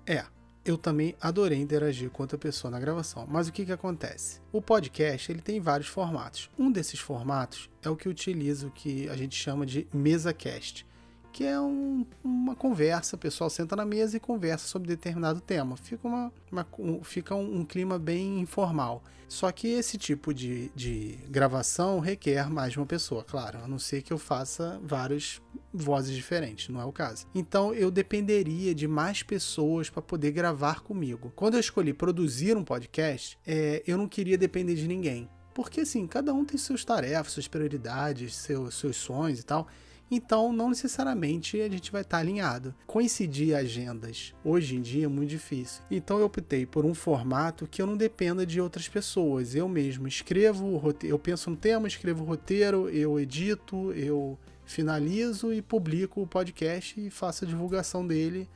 É, 0.07 0.25
eu 0.65 0.79
também 0.79 1.15
adorei 1.21 1.61
interagir 1.61 2.09
com 2.09 2.23
outra 2.23 2.39
pessoa 2.39 2.71
na 2.71 2.81
gravação. 2.81 3.27
Mas 3.29 3.47
o 3.47 3.53
que, 3.53 3.67
que 3.67 3.73
acontece? 3.73 4.41
O 4.51 4.63
podcast 4.63 5.31
ele 5.31 5.43
tem 5.43 5.61
vários 5.61 5.89
formatos. 5.89 6.49
Um 6.59 6.73
desses 6.73 6.99
formatos 6.99 7.69
é 7.83 7.91
o 7.91 7.97
que 7.97 8.09
utiliza 8.09 8.67
o 8.67 8.71
que 8.71 9.07
a 9.11 9.17
gente 9.19 9.37
chama 9.37 9.67
de 9.67 9.87
mesa 9.93 10.33
cast 10.33 10.87
que 11.35 11.43
é 11.43 11.61
um, 11.61 12.07
uma 12.23 12.55
conversa, 12.55 13.17
o 13.17 13.19
pessoal 13.19 13.50
senta 13.50 13.75
na 13.75 13.85
mesa 13.85 14.17
e 14.17 14.21
conversa 14.21 14.69
sobre 14.69 14.87
determinado 14.87 15.41
tema. 15.41 15.76
Fica, 15.76 16.07
uma, 16.07 16.33
uma 16.50 16.64
um, 16.79 17.03
fica 17.03 17.35
um, 17.35 17.57
um, 17.57 17.64
clima 17.64 17.99
bem 17.99 18.38
informal. 18.38 19.03
Só 19.26 19.50
que 19.50 19.67
esse 19.67 19.99
tipo 19.99 20.33
de, 20.33 20.71
de 20.76 21.19
gravação 21.29 21.99
requer 21.99 22.49
mais 22.49 22.71
de 22.71 22.79
uma 22.79 22.87
pessoa, 22.87 23.25
claro, 23.25 23.59
a 23.64 23.67
não 23.67 23.81
ser 23.81 24.00
que 24.03 24.12
eu 24.12 24.19
faça 24.19 24.81
várias 24.85 25.43
vozes 25.73 26.14
diferentes, 26.14 26.69
não 26.69 26.81
é 26.81 26.85
o 26.85 26.93
caso. 26.93 27.26
Então 27.35 27.75
eu 27.75 27.91
dependeria 27.91 28.73
de 28.73 28.87
mais 28.87 29.25
pessoas 29.25 29.91
para 29.91 30.00
poder 30.00 30.31
gravar 30.31 30.83
comigo. 30.83 31.33
Quando 31.35 31.55
eu 31.55 31.61
escolhi 31.61 31.93
produzir 31.93 32.57
um 32.57 32.62
podcast, 32.62 33.37
é, 33.45 33.83
eu 33.85 33.99
não 33.99 34.07
queria 34.07 34.38
depender 34.38 34.76
de 34.76 34.87
ninguém. 34.87 35.29
Porque 35.53 35.81
assim, 35.81 36.07
cada 36.07 36.33
um 36.33 36.45
tem 36.45 36.57
suas 36.57 36.85
tarefas, 36.85 37.33
suas 37.33 37.49
prioridades, 37.49 38.37
seus 38.37 38.97
sonhos 38.97 39.41
e 39.41 39.45
tal. 39.45 39.67
Então, 40.11 40.52
não 40.52 40.68
necessariamente 40.68 41.61
a 41.61 41.68
gente 41.68 41.90
vai 41.90 42.02
estar 42.02 42.18
alinhado. 42.18 42.75
Coincidir 42.87 43.56
agendas 43.56 44.34
hoje 44.44 44.76
em 44.76 44.80
dia 44.80 45.06
é 45.06 45.08
muito 45.08 45.30
difícil. 45.30 45.82
Então, 45.90 46.18
eu 46.18 46.26
optei 46.26 46.66
por 46.66 46.84
um 46.84 46.94
formato 46.94 47.66
que 47.66 47.80
eu 47.80 47.87
não 47.87 47.96
dependa 47.96 48.46
de 48.46 48.61
outras 48.61 48.88
pessoas. 48.88 49.54
Eu 49.54 49.68
mesmo 49.68 50.06
escrevo 50.06 50.80
eu 51.02 51.18
penso 51.18 51.50
no 51.50 51.56
tema, 51.56 51.88
escrevo 51.88 52.23
o 52.23 52.26
roteiro, 52.26 52.88
eu 52.88 53.18
edito, 53.18 53.92
eu 53.92 54.38
finalizo 54.64 55.52
e 55.52 55.61
publico 55.61 56.23
o 56.23 56.26
podcast 56.26 57.00
e 57.00 57.11
faço 57.11 57.44
a 57.44 57.49
divulgação 57.49 58.06
dele. 58.06 58.49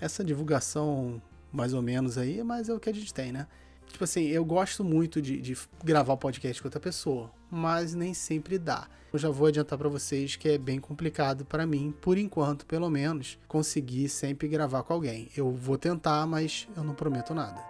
Essa 0.00 0.24
divulgação, 0.24 1.20
mais 1.52 1.74
ou 1.74 1.82
menos 1.82 2.16
aí, 2.16 2.42
mas 2.42 2.68
é 2.68 2.74
o 2.74 2.80
que 2.80 2.88
a 2.88 2.94
gente 2.94 3.12
tem, 3.12 3.32
né? 3.32 3.46
Tipo 3.90 4.04
assim, 4.04 4.26
eu 4.28 4.44
gosto 4.44 4.82
muito 4.82 5.20
de, 5.20 5.40
de 5.40 5.56
gravar 5.84 6.16
podcast 6.16 6.62
com 6.62 6.68
outra 6.68 6.80
pessoa, 6.80 7.30
mas 7.50 7.94
nem 7.94 8.14
sempre 8.14 8.58
dá. 8.58 8.88
Eu 9.12 9.18
já 9.18 9.28
vou 9.28 9.48
adiantar 9.48 9.76
para 9.76 9.88
vocês 9.88 10.36
que 10.36 10.48
é 10.48 10.56
bem 10.56 10.78
complicado 10.78 11.44
para 11.44 11.66
mim, 11.66 11.92
por 12.00 12.16
enquanto, 12.16 12.64
pelo 12.64 12.88
menos, 12.88 13.38
conseguir 13.48 14.08
sempre 14.08 14.48
gravar 14.48 14.84
com 14.84 14.92
alguém. 14.92 15.28
Eu 15.36 15.50
vou 15.50 15.76
tentar, 15.76 16.26
mas 16.26 16.68
eu 16.76 16.84
não 16.84 16.94
prometo 16.94 17.34
nada. 17.34 17.60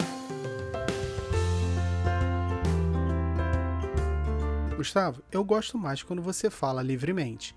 Gustavo, 4.76 5.22
eu 5.32 5.42
gosto 5.42 5.76
mais 5.76 6.02
quando 6.02 6.22
você 6.22 6.48
fala 6.48 6.82
livremente. 6.82 7.56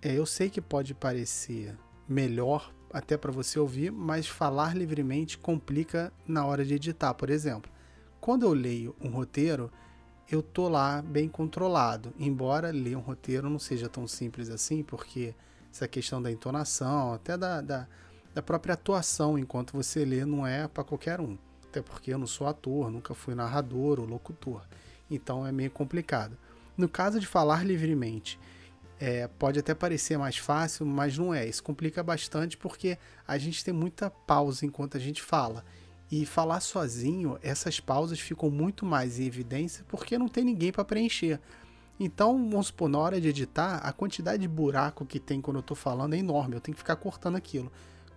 É, 0.00 0.16
eu 0.16 0.24
sei 0.24 0.48
que 0.48 0.60
pode 0.60 0.94
parecer 0.94 1.76
melhor 2.08 2.72
até 2.92 3.16
para 3.16 3.30
você 3.32 3.58
ouvir, 3.58 3.92
mas 3.92 4.26
falar 4.26 4.76
livremente 4.76 5.36
complica 5.36 6.12
na 6.26 6.46
hora 6.46 6.64
de 6.64 6.74
editar, 6.74 7.14
por 7.14 7.30
exemplo. 7.30 7.70
Quando 8.20 8.44
eu 8.44 8.52
leio 8.52 8.94
um 9.00 9.08
roteiro, 9.08 9.70
eu 10.30 10.42
tô 10.42 10.68
lá 10.68 11.00
bem 11.00 11.28
controlado, 11.28 12.12
embora 12.18 12.70
ler 12.70 12.96
um 12.96 13.00
roteiro 13.00 13.48
não 13.48 13.58
seja 13.58 13.88
tão 13.88 14.06
simples 14.06 14.50
assim, 14.50 14.82
porque 14.82 15.34
essa 15.72 15.88
questão 15.88 16.20
da 16.20 16.30
entonação, 16.30 17.14
até 17.14 17.36
da, 17.36 17.60
da, 17.60 17.86
da 18.34 18.42
própria 18.42 18.74
atuação 18.74 19.38
enquanto 19.38 19.72
você 19.72 20.04
lê, 20.04 20.24
não 20.24 20.46
é 20.46 20.68
para 20.68 20.84
qualquer 20.84 21.20
um. 21.20 21.38
Até 21.68 21.82
porque 21.82 22.12
eu 22.12 22.18
não 22.18 22.26
sou 22.26 22.46
ator, 22.46 22.90
nunca 22.90 23.14
fui 23.14 23.34
narrador 23.34 24.00
ou 24.00 24.06
locutor. 24.06 24.62
Então 25.10 25.46
é 25.46 25.52
meio 25.52 25.70
complicado. 25.70 26.36
No 26.76 26.88
caso 26.88 27.20
de 27.20 27.26
falar 27.26 27.64
livremente, 27.64 28.38
é, 29.00 29.28
pode 29.28 29.58
até 29.58 29.74
parecer 29.74 30.18
mais 30.18 30.36
fácil, 30.36 30.84
mas 30.84 31.16
não 31.16 31.32
é. 31.32 31.46
Isso 31.46 31.62
complica 31.62 32.02
bastante 32.02 32.56
porque 32.56 32.98
a 33.26 33.38
gente 33.38 33.64
tem 33.64 33.72
muita 33.72 34.10
pausa 34.10 34.66
enquanto 34.66 34.96
a 34.96 35.00
gente 35.00 35.22
fala. 35.22 35.64
E 36.10 36.24
falar 36.24 36.60
sozinho, 36.60 37.38
essas 37.42 37.80
pausas 37.80 38.18
ficam 38.18 38.50
muito 38.50 38.86
mais 38.86 39.18
em 39.20 39.24
evidência 39.24 39.84
porque 39.88 40.18
não 40.18 40.28
tem 40.28 40.44
ninguém 40.44 40.72
para 40.72 40.84
preencher. 40.84 41.40
Então, 42.00 42.48
vamos 42.48 42.68
supor, 42.68 42.88
na 42.88 42.98
hora 42.98 43.20
de 43.20 43.28
editar, 43.28 43.78
a 43.78 43.92
quantidade 43.92 44.40
de 44.40 44.48
buraco 44.48 45.04
que 45.04 45.18
tem 45.18 45.40
quando 45.40 45.56
eu 45.56 45.60
estou 45.60 45.76
falando 45.76 46.14
é 46.14 46.18
enorme, 46.18 46.54
eu 46.54 46.60
tenho 46.60 46.74
que 46.74 46.80
ficar 46.80 46.96
cortando 46.96 47.36
aquilo. 47.36 47.70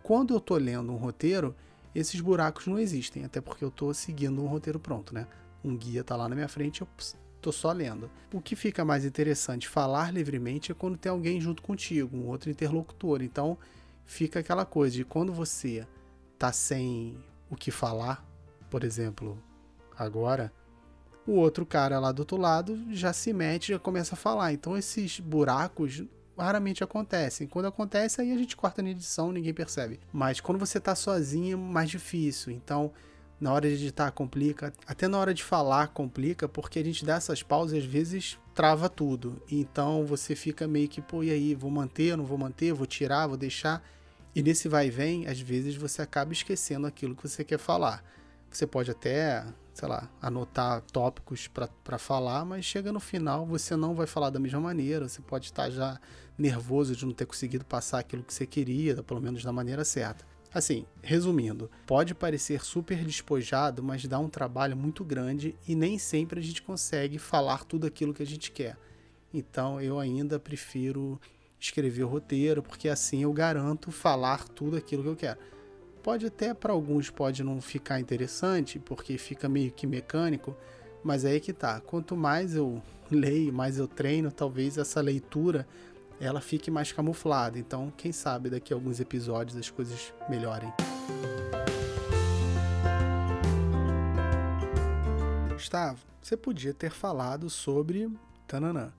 Quando 0.04 0.34
eu 0.34 0.38
estou 0.38 0.58
lendo 0.58 0.92
um 0.92 0.98
roteiro, 0.98 1.56
esses 1.94 2.22
buracos 2.22 2.68
não 2.68 2.78
existem, 2.78 3.26
até 3.26 3.42
porque 3.42 3.64
eu 3.64 3.70
estou 3.70 3.94
seguindo 3.94 4.42
um 4.42 4.48
roteiro 4.48 4.80
pronto, 4.80 5.14
né? 5.14 5.28
Um 5.64 5.76
guia 5.76 6.02
está 6.02 6.16
lá 6.16 6.30
na 6.30 6.36
minha 6.36 6.48
frente, 6.48 6.82
eu 6.82 6.88
estou 6.98 7.52
só 7.52 7.72
lendo. 7.72 8.10
O 8.32 8.40
que 8.40 8.56
fica 8.56 8.86
mais 8.86 9.04
interessante 9.04 9.68
falar 9.68 10.14
livremente 10.14 10.72
é 10.72 10.76
quando 10.76 10.98
tem 10.98 11.12
alguém 11.12 11.42
junto 11.42 11.62
contigo, 11.62 12.16
um 12.16 12.28
outro 12.28 12.52
interlocutor. 12.52 13.22
Então, 13.22 13.58
fica 14.06 14.40
aquela 14.40 14.64
coisa 14.64 14.96
de 14.96 15.04
quando 15.04 15.34
você 15.34 15.86
tá 16.38 16.52
sem 16.52 17.18
o 17.52 17.56
que 17.56 17.70
falar, 17.70 18.26
por 18.70 18.84
exemplo, 18.84 19.38
agora, 19.98 20.52
o 21.28 21.34
outro 21.34 21.66
cara 21.66 22.00
lá 22.00 22.12
do 22.12 22.20
outro 22.20 22.38
lado 22.38 22.80
já 22.90 23.12
se 23.12 23.34
mete, 23.34 23.74
já 23.74 23.80
começa 23.80 24.16
a 24.16 24.18
falar. 24.18 24.54
Então 24.54 24.78
esses 24.78 25.20
buracos 25.20 26.04
raramente 26.38 26.84
acontecem. 26.84 27.46
Quando 27.46 27.68
acontece, 27.68 28.22
aí 28.22 28.32
a 28.32 28.38
gente 28.38 28.56
corta 28.56 28.82
na 28.82 28.90
edição, 28.90 29.32
ninguém 29.32 29.54
percebe. 29.54 30.00
Mas 30.12 30.40
quando 30.40 30.58
você 30.58 30.80
tá 30.80 30.96
sozinho, 30.96 31.54
é 31.54 31.62
mais 31.62 31.90
difícil. 31.90 32.54
Então, 32.54 32.92
na 33.40 33.52
hora 33.52 33.68
de 33.68 33.76
editar 33.76 34.12
complica, 34.12 34.74
até 34.88 35.08
na 35.08 35.18
hora 35.18 35.34
de 35.34 35.44
falar 35.44 35.90
complica, 35.90 36.48
porque 36.48 36.80
a 36.80 36.84
gente 36.84 37.06
dá 37.06 37.16
essas 37.16 37.44
pausas 37.44 37.76
e 37.76 37.80
às 37.80 37.86
vezes 37.86 38.40
trava 38.56 38.88
tudo. 38.88 39.42
Então 39.52 40.06
você 40.06 40.36
fica 40.36 40.68
meio 40.68 40.88
que, 40.88 41.02
pô, 41.02 41.22
e 41.22 41.30
aí, 41.30 41.54
vou 41.54 41.70
manter, 41.70 42.16
não 42.16 42.26
vou 42.26 42.38
manter, 42.38 42.72
vou 42.72 42.88
tirar, 42.88 43.28
vou 43.28 43.38
deixar. 43.38 43.84
E 44.34 44.42
nesse 44.42 44.70
vai 44.70 44.88
e 44.88 44.90
vem, 44.90 45.28
às 45.28 45.40
vezes 45.40 45.76
você 45.76 46.02
acaba 46.02 46.32
esquecendo 46.32 46.88
aquilo 46.88 47.16
que 47.16 47.28
você 47.28 47.44
quer 47.44 47.60
falar. 47.60 48.04
Você 48.50 48.66
pode 48.66 48.92
até, 48.92 49.46
sei 49.74 49.88
lá, 49.88 50.10
anotar 50.22 50.82
tópicos 50.82 51.48
para 51.48 51.98
falar, 51.98 52.46
mas 52.46 52.66
chega 52.66 52.92
no 52.92 53.00
final 53.00 53.46
você 53.46 53.76
não 53.76 53.94
vai 53.94 54.08
falar 54.08 54.30
da 54.30 54.40
mesma 54.40 54.60
maneira. 54.60 55.08
Você 55.08 55.22
pode 55.22 55.46
estar 55.46 55.70
já 55.70 56.00
nervoso 56.38 56.96
de 56.96 57.06
não 57.06 57.14
ter 57.14 57.26
conseguido 57.26 57.66
passar 57.66 58.00
aquilo 58.00 58.24
que 58.24 58.34
você 58.34 58.46
queria, 58.46 59.02
pelo 59.04 59.22
menos 59.22 59.44
da 59.44 59.52
maneira 59.52 59.84
certa. 59.84 60.26
Assim, 60.54 60.86
resumindo, 61.02 61.72
pode 61.88 62.14
parecer 62.14 62.62
super 62.62 63.06
despojado, 63.06 63.82
mas 63.82 64.06
dá 64.06 64.20
um 64.20 64.28
trabalho 64.28 64.76
muito 64.76 65.04
grande 65.04 65.56
e 65.66 65.76
nem 65.76 65.98
sempre 65.98 66.40
a 66.40 66.44
gente 66.44 66.62
consegue 66.62 67.18
falar 67.18 67.64
tudo 67.64 67.88
aquilo 67.88 68.14
que 68.14 68.24
a 68.24 68.26
gente 68.26 68.52
quer. 68.52 68.78
Então 69.34 69.80
eu 69.80 69.98
ainda 69.98 70.38
prefiro 70.38 71.20
escrever 71.62 72.04
o 72.04 72.08
roteiro, 72.08 72.64
porque 72.64 72.90
assim 72.90 73.22
eu 73.24 73.32
garanto 73.32 73.92
falar 73.92 74.48
tudo 74.50 74.76
aquilo 74.76 75.04
que 75.04 75.10
eu 75.10 75.16
quero. 75.16 75.40
Pode 76.02 76.26
até 76.26 76.54
para 76.54 76.74
alguns 76.74 77.12
pode 77.12 77.44
não 77.44 77.62
ficar 77.62 78.00
interessante, 78.00 78.80
porque 78.80 79.18
fica 79.18 79.48
meio 79.48 79.72
que 79.72 79.86
mecânico, 79.86 80.58
mas 81.04 81.24
é 81.24 81.32
aí 81.32 81.40
que 81.40 81.54
tá. 81.54 81.80
Quanto 81.80 82.18
mais 82.18 82.56
eu 82.56 82.82
leio, 83.10 83.54
mais 83.54 83.78
eu 83.78 83.88
treino, 83.88 84.32
talvez 84.32 84.78
essa 84.78 85.00
leitura 85.00 85.68
ela 86.20 86.42
fique 86.42 86.72
mais 86.72 86.92
camuflada. 86.92 87.58
Então, 87.58 87.92
quem 87.96 88.12
sabe 88.12 88.50
daqui 88.50 88.74
a 88.74 88.76
alguns 88.76 89.00
episódios 89.00 89.58
as 89.58 89.70
coisas 89.70 90.14
melhorem. 90.30 90.72
Gustavo, 95.52 96.00
você 96.22 96.36
podia 96.36 96.74
ter 96.74 96.92
falado 96.92 97.50
sobre 97.50 98.10
Tananã. 98.48 98.92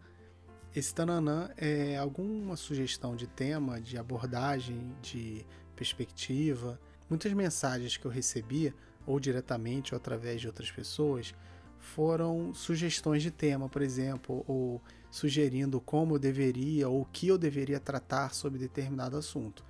Esse 0.74 0.94
tananã 0.94 1.50
é 1.58 1.98
alguma 1.98 2.56
sugestão 2.56 3.14
de 3.14 3.26
tema, 3.26 3.78
de 3.78 3.98
abordagem, 3.98 4.90
de 5.02 5.44
perspectiva. 5.76 6.80
Muitas 7.10 7.30
mensagens 7.34 7.98
que 7.98 8.06
eu 8.06 8.10
recebi, 8.10 8.74
ou 9.06 9.20
diretamente 9.20 9.92
ou 9.92 9.98
através 9.98 10.40
de 10.40 10.46
outras 10.46 10.70
pessoas, 10.70 11.34
foram 11.78 12.54
sugestões 12.54 13.22
de 13.22 13.30
tema, 13.30 13.68
por 13.68 13.82
exemplo, 13.82 14.44
ou 14.48 14.80
sugerindo 15.10 15.78
como 15.78 16.14
eu 16.14 16.18
deveria 16.18 16.88
ou 16.88 17.02
o 17.02 17.04
que 17.04 17.28
eu 17.28 17.36
deveria 17.36 17.78
tratar 17.78 18.32
sobre 18.32 18.58
determinado 18.58 19.18
assunto. 19.18 19.62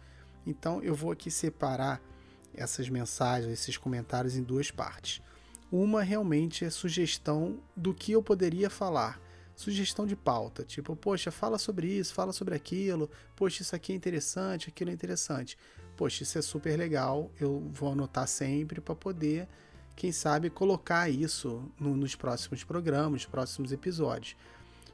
Então 0.47 0.81
eu 0.83 0.95
vou 0.95 1.11
aqui 1.11 1.33
separar 1.33 2.01
essas 2.55 2.89
mensagens, 2.89 3.53
esses 3.53 3.77
comentários 3.77 4.37
em 4.37 4.43
duas 4.43 4.71
partes. 4.71 5.21
Uma 5.71 6.03
realmente 6.03 6.65
é 6.65 6.71
sugestão 6.71 7.59
do 7.75 7.93
que 7.93 8.13
eu 8.13 8.23
poderia 8.23 8.71
falar 8.71 9.19
sugestão 9.55 10.07
de 10.07 10.17
pauta, 10.17 10.65
tipo, 10.65 10.97
poxa, 10.97 11.31
fala 11.31 11.59
sobre 11.59 11.87
isso, 11.87 12.15
fala 12.15 12.33
sobre 12.33 12.55
aquilo, 12.55 13.11
poxa, 13.37 13.63
isso 13.63 13.77
aqui 13.77 13.93
é 13.93 13.97
interessante, 13.97 14.69
aquilo 14.69 14.91
é 14.91 14.93
interessante. 14.93 15.59
Poxa, 15.97 16.23
isso 16.23 16.39
é 16.39 16.43
super 16.43 16.77
legal, 16.77 17.31
eu 17.39 17.61
vou 17.73 17.93
anotar 17.93 18.27
sempre 18.27 18.81
para 18.81 18.95
poder, 18.95 19.49
quem 19.95 20.11
sabe, 20.11 20.49
colocar 20.49 21.11
isso 21.11 21.71
no, 21.79 21.97
nos 21.97 22.15
próximos 22.15 22.65
programas, 22.65 23.13
nos 23.13 23.27
próximos 23.27 23.73
episódios. 23.73 24.37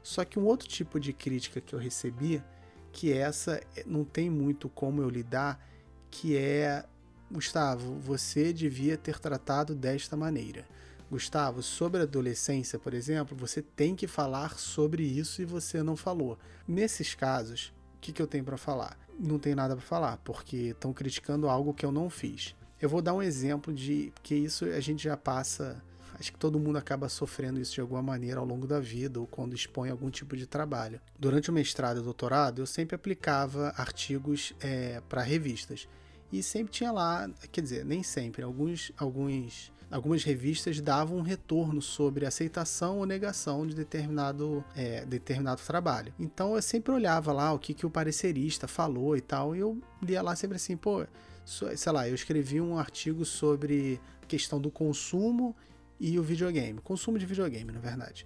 Só 0.03 0.25
que 0.25 0.37
um 0.37 0.45
outro 0.45 0.67
tipo 0.67 0.99
de 0.99 1.13
crítica 1.13 1.61
que 1.61 1.73
eu 1.73 1.79
recebi, 1.79 2.43
que 2.91 3.13
essa 3.13 3.61
eh, 3.75 3.83
não 3.85 4.03
tem 4.03 4.29
muito 4.29 4.67
como 4.67 5.01
eu 5.01 5.09
lidar, 5.09 5.63
que 6.11 6.35
é 6.35 6.85
Gustavo, 7.31 7.95
você 7.99 8.51
devia 8.51 8.97
ter 8.97 9.19
tratado 9.19 9.75
desta 9.75 10.17
maneira. 10.17 10.65
Gustavo, 11.09 11.63
sobre 11.63 12.03
adolescência, 12.03 12.77
por 12.77 12.93
exemplo, 12.93 13.35
você 13.35 13.61
tem 13.61 13.95
que 13.95 14.07
falar 14.07 14.59
sobre 14.59 15.03
isso 15.03 15.41
e 15.41 15.45
você 15.45 15.81
não 15.81 15.95
falou. 15.95 16.37
Nesses 16.67 17.15
casos, 17.15 17.73
o 17.95 17.99
que, 17.99 18.11
que 18.11 18.21
eu 18.21 18.27
tenho 18.27 18.43
para 18.43 18.57
falar? 18.57 18.97
Não 19.19 19.39
tem 19.39 19.55
nada 19.55 19.75
para 19.75 19.85
falar, 19.85 20.17
porque 20.17 20.57
estão 20.67 20.93
criticando 20.93 21.49
algo 21.49 21.73
que 21.73 21.85
eu 21.85 21.91
não 21.91 22.09
fiz. 22.09 22.55
Eu 22.79 22.87
vou 22.87 23.01
dar 23.01 23.13
um 23.13 23.21
exemplo 23.21 23.73
de 23.73 24.13
que 24.21 24.35
isso 24.35 24.65
a 24.65 24.79
gente 24.79 25.03
já 25.03 25.17
passa. 25.17 25.81
Acho 26.17 26.31
que 26.31 26.39
todo 26.39 26.59
mundo 26.59 26.77
acaba 26.77 27.09
sofrendo 27.09 27.59
isso 27.59 27.73
de 27.73 27.81
alguma 27.81 28.01
maneira 28.01 28.39
ao 28.39 28.45
longo 28.45 28.67
da 28.67 28.79
vida 28.79 29.19
ou 29.19 29.27
quando 29.27 29.53
expõe 29.53 29.89
algum 29.89 30.09
tipo 30.09 30.37
de 30.37 30.45
trabalho. 30.45 31.01
Durante 31.17 31.49
o 31.49 31.53
mestrado 31.53 31.99
e 31.99 32.03
doutorado, 32.03 32.61
eu 32.61 32.65
sempre 32.65 32.95
aplicava 32.95 33.73
artigos 33.75 34.53
é, 34.61 35.01
para 35.09 35.21
revistas. 35.21 35.87
E 36.31 36.43
sempre 36.43 36.71
tinha 36.71 36.91
lá, 36.91 37.29
quer 37.51 37.61
dizer, 37.61 37.83
nem 37.83 38.03
sempre, 38.03 38.43
alguns, 38.43 38.91
alguns 38.97 39.71
algumas 39.91 40.23
revistas 40.23 40.79
davam 40.79 41.17
um 41.17 41.21
retorno 41.21 41.81
sobre 41.81 42.25
aceitação 42.25 42.99
ou 42.99 43.05
negação 43.05 43.65
de 43.65 43.75
determinado, 43.75 44.63
é, 44.75 45.05
determinado 45.05 45.61
trabalho. 45.61 46.13
Então 46.19 46.55
eu 46.55 46.61
sempre 46.61 46.91
olhava 46.91 47.31
lá 47.31 47.51
o 47.51 47.59
que, 47.59 47.73
que 47.73 47.85
o 47.85 47.89
parecerista 47.89 48.67
falou 48.67 49.17
e 49.17 49.21
tal, 49.21 49.55
e 49.55 49.59
eu 49.59 49.81
lia 50.01 50.21
lá 50.21 50.35
sempre 50.35 50.57
assim, 50.57 50.77
pô, 50.77 51.05
sei 51.45 51.91
lá, 51.91 52.07
eu 52.07 52.15
escrevi 52.15 52.61
um 52.61 52.77
artigo 52.77 53.25
sobre 53.25 53.99
questão 54.27 54.59
do 54.61 54.69
consumo 54.69 55.55
e 55.99 56.19
o 56.19 56.23
videogame, 56.23 56.79
consumo 56.81 57.17
de 57.17 57.25
videogame, 57.25 57.71
na 57.71 57.79
verdade. 57.79 58.25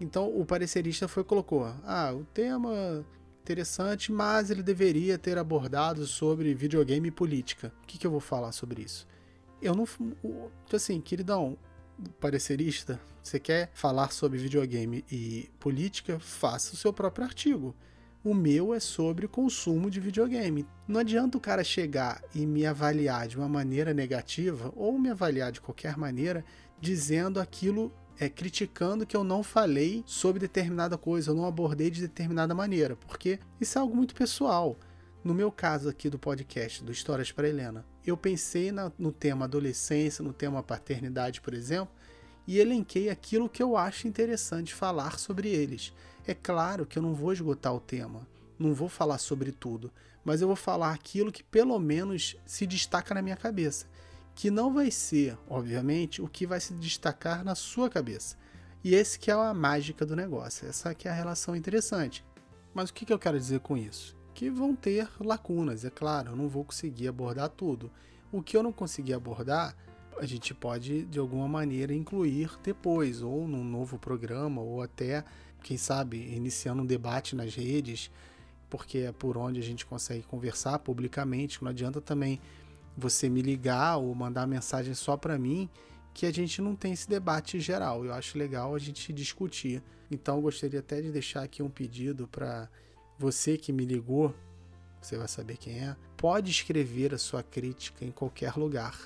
Então 0.00 0.28
o 0.36 0.44
parecerista 0.44 1.08
foi 1.08 1.24
colocou, 1.24 1.64
ah, 1.84 2.12
o 2.14 2.24
tema 2.24 3.04
interessante, 3.42 4.12
mas 4.12 4.50
ele 4.50 4.62
deveria 4.62 5.18
ter 5.18 5.36
abordado 5.36 6.06
sobre 6.06 6.54
videogame 6.54 7.08
e 7.08 7.10
política. 7.10 7.72
O 7.82 7.86
que, 7.86 7.98
que 7.98 8.06
eu 8.06 8.10
vou 8.10 8.20
falar 8.20 8.52
sobre 8.52 8.82
isso? 8.82 9.06
Eu 9.62 9.74
não. 9.74 9.86
Tipo 9.86 10.76
assim, 10.76 11.00
queridão, 11.00 11.56
parecerista, 12.20 13.00
você 13.22 13.38
quer 13.38 13.70
falar 13.72 14.10
sobre 14.10 14.38
videogame 14.38 15.04
e 15.10 15.48
política? 15.60 16.18
Faça 16.18 16.74
o 16.74 16.76
seu 16.76 16.92
próprio 16.92 17.24
artigo. 17.24 17.74
O 18.24 18.34
meu 18.34 18.74
é 18.74 18.80
sobre 18.80 19.26
consumo 19.26 19.90
de 19.90 20.00
videogame. 20.00 20.66
Não 20.86 21.00
adianta 21.00 21.38
o 21.38 21.40
cara 21.40 21.64
chegar 21.64 22.22
e 22.34 22.44
me 22.44 22.66
avaliar 22.66 23.26
de 23.26 23.36
uma 23.36 23.48
maneira 23.48 23.94
negativa 23.94 24.72
ou 24.76 24.98
me 24.98 25.10
avaliar 25.10 25.50
de 25.50 25.60
qualquer 25.60 25.96
maneira 25.96 26.44
dizendo 26.80 27.40
aquilo 27.40 27.92
é, 28.18 28.28
criticando 28.28 29.06
que 29.06 29.16
eu 29.16 29.24
não 29.24 29.42
falei 29.42 30.04
sobre 30.06 30.40
determinada 30.40 30.96
coisa, 30.98 31.30
eu 31.30 31.34
não 31.34 31.46
abordei 31.46 31.90
de 31.90 32.00
determinada 32.00 32.54
maneira, 32.54 32.94
porque 32.94 33.38
isso 33.60 33.78
é 33.78 33.80
algo 33.80 33.96
muito 33.96 34.14
pessoal. 34.14 34.76
No 35.24 35.34
meu 35.34 35.50
caso 35.50 35.88
aqui 35.88 36.08
do 36.08 36.18
podcast, 36.18 36.82
do 36.84 36.92
Histórias 36.92 37.32
para 37.32 37.48
Helena, 37.48 37.84
eu 38.10 38.16
pensei 38.16 38.72
na, 38.72 38.90
no 38.98 39.12
tema 39.12 39.44
adolescência, 39.44 40.24
no 40.24 40.32
tema 40.32 40.62
paternidade, 40.62 41.40
por 41.40 41.54
exemplo, 41.54 41.94
e 42.46 42.58
elenquei 42.58 43.08
aquilo 43.08 43.48
que 43.48 43.62
eu 43.62 43.76
acho 43.76 44.08
interessante 44.08 44.74
falar 44.74 45.18
sobre 45.18 45.48
eles. 45.48 45.92
É 46.26 46.34
claro 46.34 46.86
que 46.86 46.98
eu 46.98 47.02
não 47.02 47.14
vou 47.14 47.32
esgotar 47.32 47.74
o 47.74 47.80
tema, 47.80 48.26
não 48.58 48.74
vou 48.74 48.88
falar 48.88 49.18
sobre 49.18 49.52
tudo, 49.52 49.92
mas 50.24 50.40
eu 50.40 50.46
vou 50.46 50.56
falar 50.56 50.92
aquilo 50.92 51.32
que 51.32 51.42
pelo 51.42 51.78
menos 51.78 52.36
se 52.44 52.66
destaca 52.66 53.14
na 53.14 53.22
minha 53.22 53.36
cabeça, 53.36 53.86
que 54.34 54.50
não 54.50 54.72
vai 54.72 54.90
ser, 54.90 55.36
obviamente, 55.48 56.22
o 56.22 56.28
que 56.28 56.46
vai 56.46 56.60
se 56.60 56.72
destacar 56.74 57.44
na 57.44 57.54
sua 57.54 57.88
cabeça. 57.88 58.36
E 58.84 58.94
esse 58.94 59.18
que 59.18 59.30
é 59.30 59.34
a 59.34 59.54
mágica 59.54 60.04
do 60.04 60.16
negócio, 60.16 60.66
essa 60.66 60.94
que 60.94 61.06
é 61.06 61.10
a 61.10 61.14
relação 61.14 61.54
interessante. 61.54 62.24
Mas 62.74 62.90
o 62.90 62.94
que, 62.94 63.04
que 63.04 63.12
eu 63.12 63.18
quero 63.18 63.38
dizer 63.38 63.60
com 63.60 63.76
isso? 63.76 64.16
Que 64.34 64.50
vão 64.50 64.74
ter 64.74 65.08
lacunas, 65.20 65.84
é 65.84 65.90
claro, 65.90 66.30
eu 66.30 66.36
não 66.36 66.48
vou 66.48 66.64
conseguir 66.64 67.08
abordar 67.08 67.48
tudo. 67.48 67.90
O 68.30 68.42
que 68.42 68.56
eu 68.56 68.62
não 68.62 68.72
conseguir 68.72 69.14
abordar, 69.14 69.76
a 70.18 70.26
gente 70.26 70.54
pode 70.54 71.04
de 71.04 71.18
alguma 71.18 71.46
maneira 71.46 71.92
incluir 71.92 72.50
depois, 72.62 73.22
ou 73.22 73.46
num 73.46 73.64
novo 73.64 73.98
programa, 73.98 74.60
ou 74.60 74.82
até, 74.82 75.24
quem 75.62 75.76
sabe, 75.76 76.16
iniciando 76.34 76.82
um 76.82 76.86
debate 76.86 77.36
nas 77.36 77.54
redes, 77.54 78.10
porque 78.70 78.98
é 78.98 79.12
por 79.12 79.36
onde 79.36 79.60
a 79.60 79.62
gente 79.62 79.84
consegue 79.84 80.22
conversar 80.22 80.78
publicamente. 80.78 81.62
Não 81.62 81.70
adianta 81.70 82.00
também 82.00 82.40
você 82.96 83.28
me 83.28 83.42
ligar 83.42 83.98
ou 83.98 84.14
mandar 84.14 84.46
mensagem 84.46 84.94
só 84.94 85.16
para 85.16 85.38
mim 85.38 85.68
que 86.14 86.26
a 86.26 86.32
gente 86.32 86.60
não 86.60 86.74
tem 86.74 86.92
esse 86.92 87.08
debate 87.08 87.60
geral. 87.60 88.04
Eu 88.04 88.12
acho 88.12 88.38
legal 88.38 88.74
a 88.74 88.78
gente 88.78 89.12
discutir. 89.12 89.82
Então 90.10 90.36
eu 90.36 90.42
gostaria 90.42 90.80
até 90.80 91.00
de 91.00 91.10
deixar 91.10 91.42
aqui 91.42 91.62
um 91.62 91.70
pedido 91.70 92.28
para 92.28 92.68
você 93.22 93.56
que 93.56 93.72
me 93.72 93.84
ligou, 93.84 94.34
você 95.00 95.16
vai 95.16 95.28
saber 95.28 95.56
quem 95.56 95.78
é, 95.78 95.94
pode 96.16 96.50
escrever 96.50 97.14
a 97.14 97.18
sua 97.18 97.40
crítica 97.40 98.04
em 98.04 98.10
qualquer 98.10 98.56
lugar. 98.56 98.98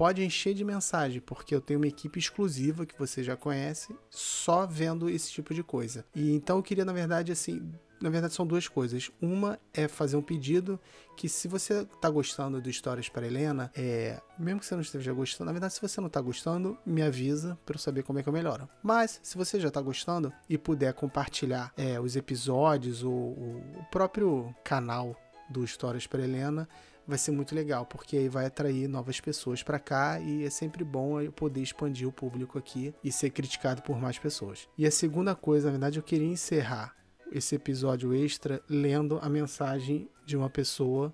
pode 0.00 0.24
encher 0.24 0.54
de 0.54 0.64
mensagem, 0.64 1.20
porque 1.20 1.54
eu 1.54 1.60
tenho 1.60 1.78
uma 1.78 1.86
equipe 1.86 2.18
exclusiva 2.18 2.86
que 2.86 2.98
você 2.98 3.22
já 3.22 3.36
conhece, 3.36 3.94
só 4.08 4.64
vendo 4.64 5.10
esse 5.10 5.30
tipo 5.30 5.52
de 5.52 5.62
coisa. 5.62 6.06
E 6.14 6.32
então 6.32 6.56
eu 6.56 6.62
queria, 6.62 6.86
na 6.86 6.92
verdade, 6.94 7.30
assim, 7.30 7.70
na 8.00 8.08
verdade 8.08 8.32
são 8.32 8.46
duas 8.46 8.66
coisas. 8.66 9.10
Uma 9.20 9.60
é 9.74 9.86
fazer 9.86 10.16
um 10.16 10.22
pedido 10.22 10.80
que 11.18 11.28
se 11.28 11.46
você 11.46 11.82
está 11.82 12.08
gostando 12.08 12.62
do 12.62 12.70
Histórias 12.70 13.10
para 13.10 13.26
Helena, 13.26 13.70
é, 13.76 14.18
mesmo 14.38 14.60
que 14.60 14.64
você 14.64 14.74
não 14.74 14.80
esteja 14.80 15.12
gostando, 15.12 15.48
na 15.48 15.52
verdade 15.52 15.74
se 15.74 15.82
você 15.82 16.00
não 16.00 16.08
está 16.08 16.22
gostando, 16.22 16.78
me 16.86 17.02
avisa 17.02 17.58
para 17.66 17.74
eu 17.74 17.78
saber 17.78 18.02
como 18.02 18.18
é 18.18 18.22
que 18.22 18.28
eu 18.30 18.32
melhoro. 18.32 18.66
Mas 18.82 19.20
se 19.22 19.36
você 19.36 19.60
já 19.60 19.68
está 19.68 19.82
gostando 19.82 20.32
e 20.48 20.56
puder 20.56 20.94
compartilhar 20.94 21.74
é, 21.76 22.00
os 22.00 22.16
episódios 22.16 23.02
ou 23.02 23.12
o 23.12 23.86
próprio 23.90 24.54
canal 24.64 25.14
do 25.50 25.62
Histórias 25.62 26.06
para 26.06 26.22
Helena, 26.22 26.66
vai 27.10 27.18
ser 27.18 27.32
muito 27.32 27.54
legal, 27.54 27.84
porque 27.84 28.16
aí 28.16 28.28
vai 28.28 28.46
atrair 28.46 28.88
novas 28.88 29.20
pessoas 29.20 29.62
para 29.62 29.78
cá 29.78 30.18
e 30.20 30.44
é 30.44 30.50
sempre 30.50 30.84
bom 30.84 31.20
eu 31.20 31.32
poder 31.32 31.60
expandir 31.60 32.08
o 32.08 32.12
público 32.12 32.58
aqui 32.58 32.94
e 33.04 33.12
ser 33.12 33.30
criticado 33.30 33.82
por 33.82 34.00
mais 34.00 34.18
pessoas. 34.18 34.68
E 34.78 34.86
a 34.86 34.90
segunda 34.90 35.34
coisa, 35.34 35.66
na 35.66 35.72
verdade, 35.72 35.98
eu 35.98 36.02
queria 36.02 36.28
encerrar 36.28 36.96
esse 37.32 37.54
episódio 37.54 38.14
extra 38.14 38.62
lendo 38.68 39.18
a 39.20 39.28
mensagem 39.28 40.08
de 40.24 40.36
uma 40.36 40.48
pessoa 40.48 41.12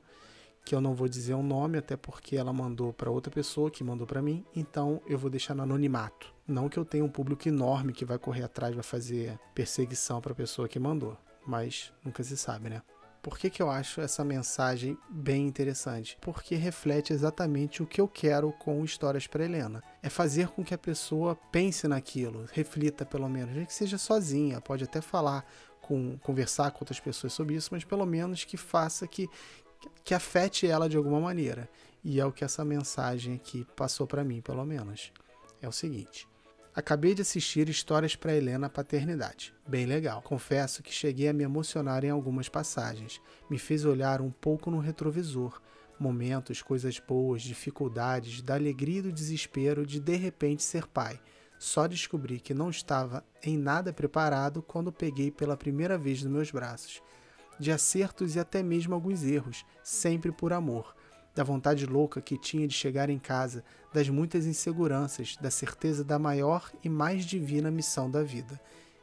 que 0.65 0.75
eu 0.75 0.81
não 0.81 0.95
vou 0.95 1.09
dizer 1.09 1.35
o 1.35 1.43
nome, 1.43 1.79
até 1.79 1.97
porque 1.97 2.37
ela 2.37 2.53
mandou 2.53 2.93
para 2.93 3.11
outra 3.11 3.33
pessoa 3.33 3.71
que 3.71 3.85
mandou 3.85 4.07
para 4.07 4.21
mim, 4.21 4.45
então 4.55 5.01
eu 5.07 5.17
vou 5.17 5.31
deixar 5.31 5.55
no 5.55 5.63
anonimato. 5.63 6.35
Não 6.47 6.69
que 6.69 6.77
eu 6.77 6.85
tenha 6.85 7.05
um 7.05 7.09
público 7.09 7.49
enorme 7.49 7.93
que 7.93 8.05
vai 8.05 8.19
correr 8.19 8.43
atrás, 8.43 8.75
vai 8.75 8.83
fazer 8.83 9.39
perseguição 9.55 10.21
para 10.21 10.33
a 10.33 10.37
pessoa 10.37 10.69
que 10.69 10.79
mandou, 10.79 11.17
mas 11.47 11.93
nunca 12.05 12.23
se 12.25 12.37
sabe, 12.37 12.69
né? 12.69 12.83
Por 13.27 13.37
que, 13.37 13.51
que 13.51 13.61
eu 13.61 13.69
acho 13.69 14.01
essa 14.01 14.25
mensagem 14.25 14.97
bem 15.11 15.49
interessante? 15.49 16.17
Porque 16.21 16.55
reflete 16.55 17.13
exatamente 17.13 17.83
o 17.83 17.87
que 17.87 18.01
eu 18.01 18.07
quero 18.07 18.53
com 18.53 18.85
Histórias 18.85 19.27
para 19.27 19.45
Helena. 19.45 19.83
É 20.01 20.09
fazer 20.09 20.47
com 20.47 20.63
que 20.63 20.73
a 20.73 20.79
pessoa 20.79 21.35
pense 21.51 21.89
naquilo, 21.89 22.47
reflita 22.53 23.05
pelo 23.05 23.29
menos, 23.29 23.57
nem 23.57 23.67
que 23.67 23.75
seja 23.75 23.99
sozinha, 23.99 24.61
pode 24.61 24.85
até 24.85 25.01
falar, 25.01 25.45
com, 25.83 26.17
conversar 26.19 26.71
com 26.71 26.83
outras 26.83 27.01
pessoas 27.01 27.33
sobre 27.33 27.57
isso, 27.57 27.71
mas 27.73 27.83
pelo 27.83 28.07
menos 28.07 28.45
que 28.45 28.57
faça 28.57 29.09
que, 29.09 29.29
que 30.05 30.15
afete 30.15 30.69
ela 30.69 30.89
de 30.89 30.97
alguma 30.97 31.21
maneira. 31.21 31.69
E 32.05 32.21
é 32.21 32.25
o 32.25 32.31
que 32.31 32.45
essa 32.45 32.65
mensagem 32.65 33.35
aqui 33.35 33.67
passou 33.75 34.07
para 34.07 34.23
mim, 34.23 34.41
pelo 34.41 34.65
menos. 34.65 35.13
É 35.61 35.67
o 35.67 35.73
seguinte. 35.73 36.29
Acabei 36.77 37.15
de 37.15 37.23
assistir 37.23 37.71
Histórias 37.71 38.15
para 38.15 38.37
Helena 38.37 38.69
Paternidade. 38.69 39.55
Bem 39.67 39.87
legal. 39.87 40.21
Confesso 40.21 40.83
que 40.83 40.93
cheguei 40.93 41.27
a 41.27 41.33
me 41.33 41.43
emocionar 41.43 42.05
em 42.05 42.11
algumas 42.11 42.51
passagens. 42.51 43.19
Me 43.49 43.59
fez 43.59 43.87
olhar 43.87 44.21
um 44.21 44.31
pouco 44.31 44.71
no 44.71 44.79
retrovisor. 44.79 45.59
Momentos, 45.99 46.61
coisas 46.61 46.99
boas, 46.99 47.41
dificuldades, 47.41 48.43
da 48.43 48.57
alegria 48.57 48.99
e 48.99 49.03
do 49.05 49.11
desespero 49.11 49.87
de 49.87 49.99
de 49.99 50.17
repente 50.17 50.63
ser 50.63 50.87
pai. 50.87 51.19
Só 51.59 51.87
descobri 51.87 52.39
que 52.41 52.53
não 52.53 52.69
estava 52.69 53.25
em 53.43 53.57
nada 53.57 53.91
preparado 53.91 54.61
quando 54.61 54.93
peguei 54.93 55.31
pela 55.31 55.57
primeira 55.57 55.97
vez 55.97 56.23
nos 56.23 56.31
meus 56.31 56.51
braços. 56.51 57.01
De 57.59 57.73
acertos 57.73 58.37
e 58.37 58.39
até 58.39 58.63
mesmo 58.63 58.95
alguns 58.95 59.25
erros, 59.25 59.65
sempre 59.83 60.31
por 60.31 60.53
amor. 60.53 60.95
Da 61.37 61.45
vontade 61.45 61.85
louca 61.85 62.23
que 62.23 62.39
tinha 62.39 62.67
de 62.67 62.73
chegar 62.73 63.11
em 63.11 63.19
casa, 63.19 63.63
das 63.93 64.09
muitas 64.09 64.47
inseguranças, 64.47 65.37
da 65.39 65.51
certeza 65.51 66.03
da 66.03 66.19
maior 66.19 66.73
e 66.83 66.89
mais 66.89 67.27
divina 67.27 67.71
missão 67.71 68.11
da 68.11 68.23
vida. 68.23 68.59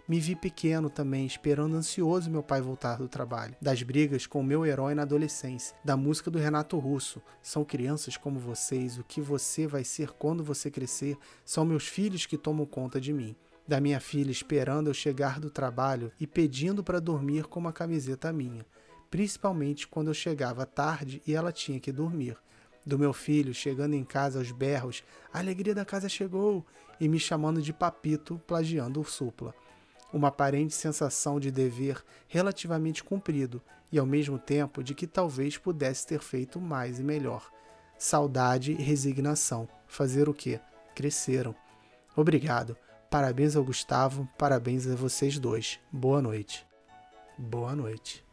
Me 0.10 0.20
vi 0.20 0.36
pequeno 0.36 0.90
também, 0.90 1.28
esperando 1.28 1.76
ansioso 1.76 2.32
meu 2.32 2.42
pai 2.42 2.60
voltar 2.60 2.98
do 2.98 3.08
trabalho. 3.08 3.56
Das 3.62 3.84
brigas 3.84 4.26
com 4.26 4.40
o 4.40 4.44
meu 4.44 4.66
herói 4.66 4.96
na 4.96 5.04
adolescência. 5.04 5.78
Da 5.86 5.96
música 5.96 6.32
do 6.32 6.40
Renato 6.40 6.80
Russo. 6.80 7.22
São 7.40 7.64
crianças 7.64 8.18
como 8.18 8.40
vocês, 8.40 8.98
o 8.98 9.04
que 9.04 9.22
você 9.22 9.68
vai 9.68 9.84
ser 9.84 10.10
quando 10.10 10.44
você 10.44 10.72
crescer. 10.72 11.16
São 11.46 11.64
meus 11.64 11.88
filhos 11.88 12.26
que 12.26 12.36
tomam 12.36 12.66
conta 12.66 13.00
de 13.00 13.14
mim. 13.14 13.36
Da 13.68 13.80
minha 13.80 14.00
filha 14.00 14.32
esperando 14.32 14.88
eu 14.88 14.94
chegar 14.94 15.40
do 15.40 15.52
trabalho 15.52 16.12
e 16.20 16.26
pedindo 16.26 16.84
para 16.84 17.00
dormir 17.00 17.46
com 17.46 17.60
uma 17.60 17.72
camiseta 17.72 18.34
minha. 18.34 18.66
Principalmente 19.14 19.88
quando 19.88 20.08
eu 20.08 20.14
chegava 20.16 20.66
tarde 20.66 21.22
e 21.28 21.36
ela 21.36 21.52
tinha 21.52 21.80
que 21.80 21.92
dormir 21.92 22.36
do 22.84 22.98
meu 22.98 23.14
filho 23.14 23.54
chegando 23.54 23.94
em 23.94 24.04
casa 24.04 24.40
aos 24.40 24.52
berros, 24.52 25.04
a 25.32 25.38
alegria 25.38 25.76
da 25.76 25.86
casa 25.86 26.10
chegou, 26.10 26.66
e 27.00 27.08
me 27.08 27.20
chamando 27.20 27.62
de 27.62 27.72
papito, 27.72 28.42
plagiando 28.48 29.00
o 29.00 29.06
supla 29.06 29.54
uma 30.12 30.30
aparente 30.30 30.74
sensação 30.74 31.40
de 31.40 31.52
dever 31.52 32.04
relativamente 32.28 33.04
cumprido 33.04 33.62
e 33.92 34.00
ao 34.00 34.06
mesmo 34.08 34.40
tempo 34.40 34.84
de 34.84 34.96
que 34.96 35.06
talvez 35.06 35.60
pudesse 35.60 36.08
ter 36.08 36.20
feito 36.20 36.60
mais 36.60 37.00
e 37.00 37.04
melhor. 37.04 37.52
Saudade 38.00 38.72
e 38.72 38.82
resignação. 38.82 39.70
Fazer 39.86 40.28
o 40.28 40.34
quê? 40.34 40.60
Cresceram. 40.96 41.56
Obrigado. 42.16 42.76
Parabéns 43.12 43.56
ao 43.56 43.64
Gustavo, 43.64 44.28
parabéns 44.40 44.88
a 44.88 44.96
vocês 44.96 45.38
dois. 45.38 45.80
Boa 45.92 46.20
noite. 46.20 46.66
Boa 47.38 47.76
noite. 47.76 48.33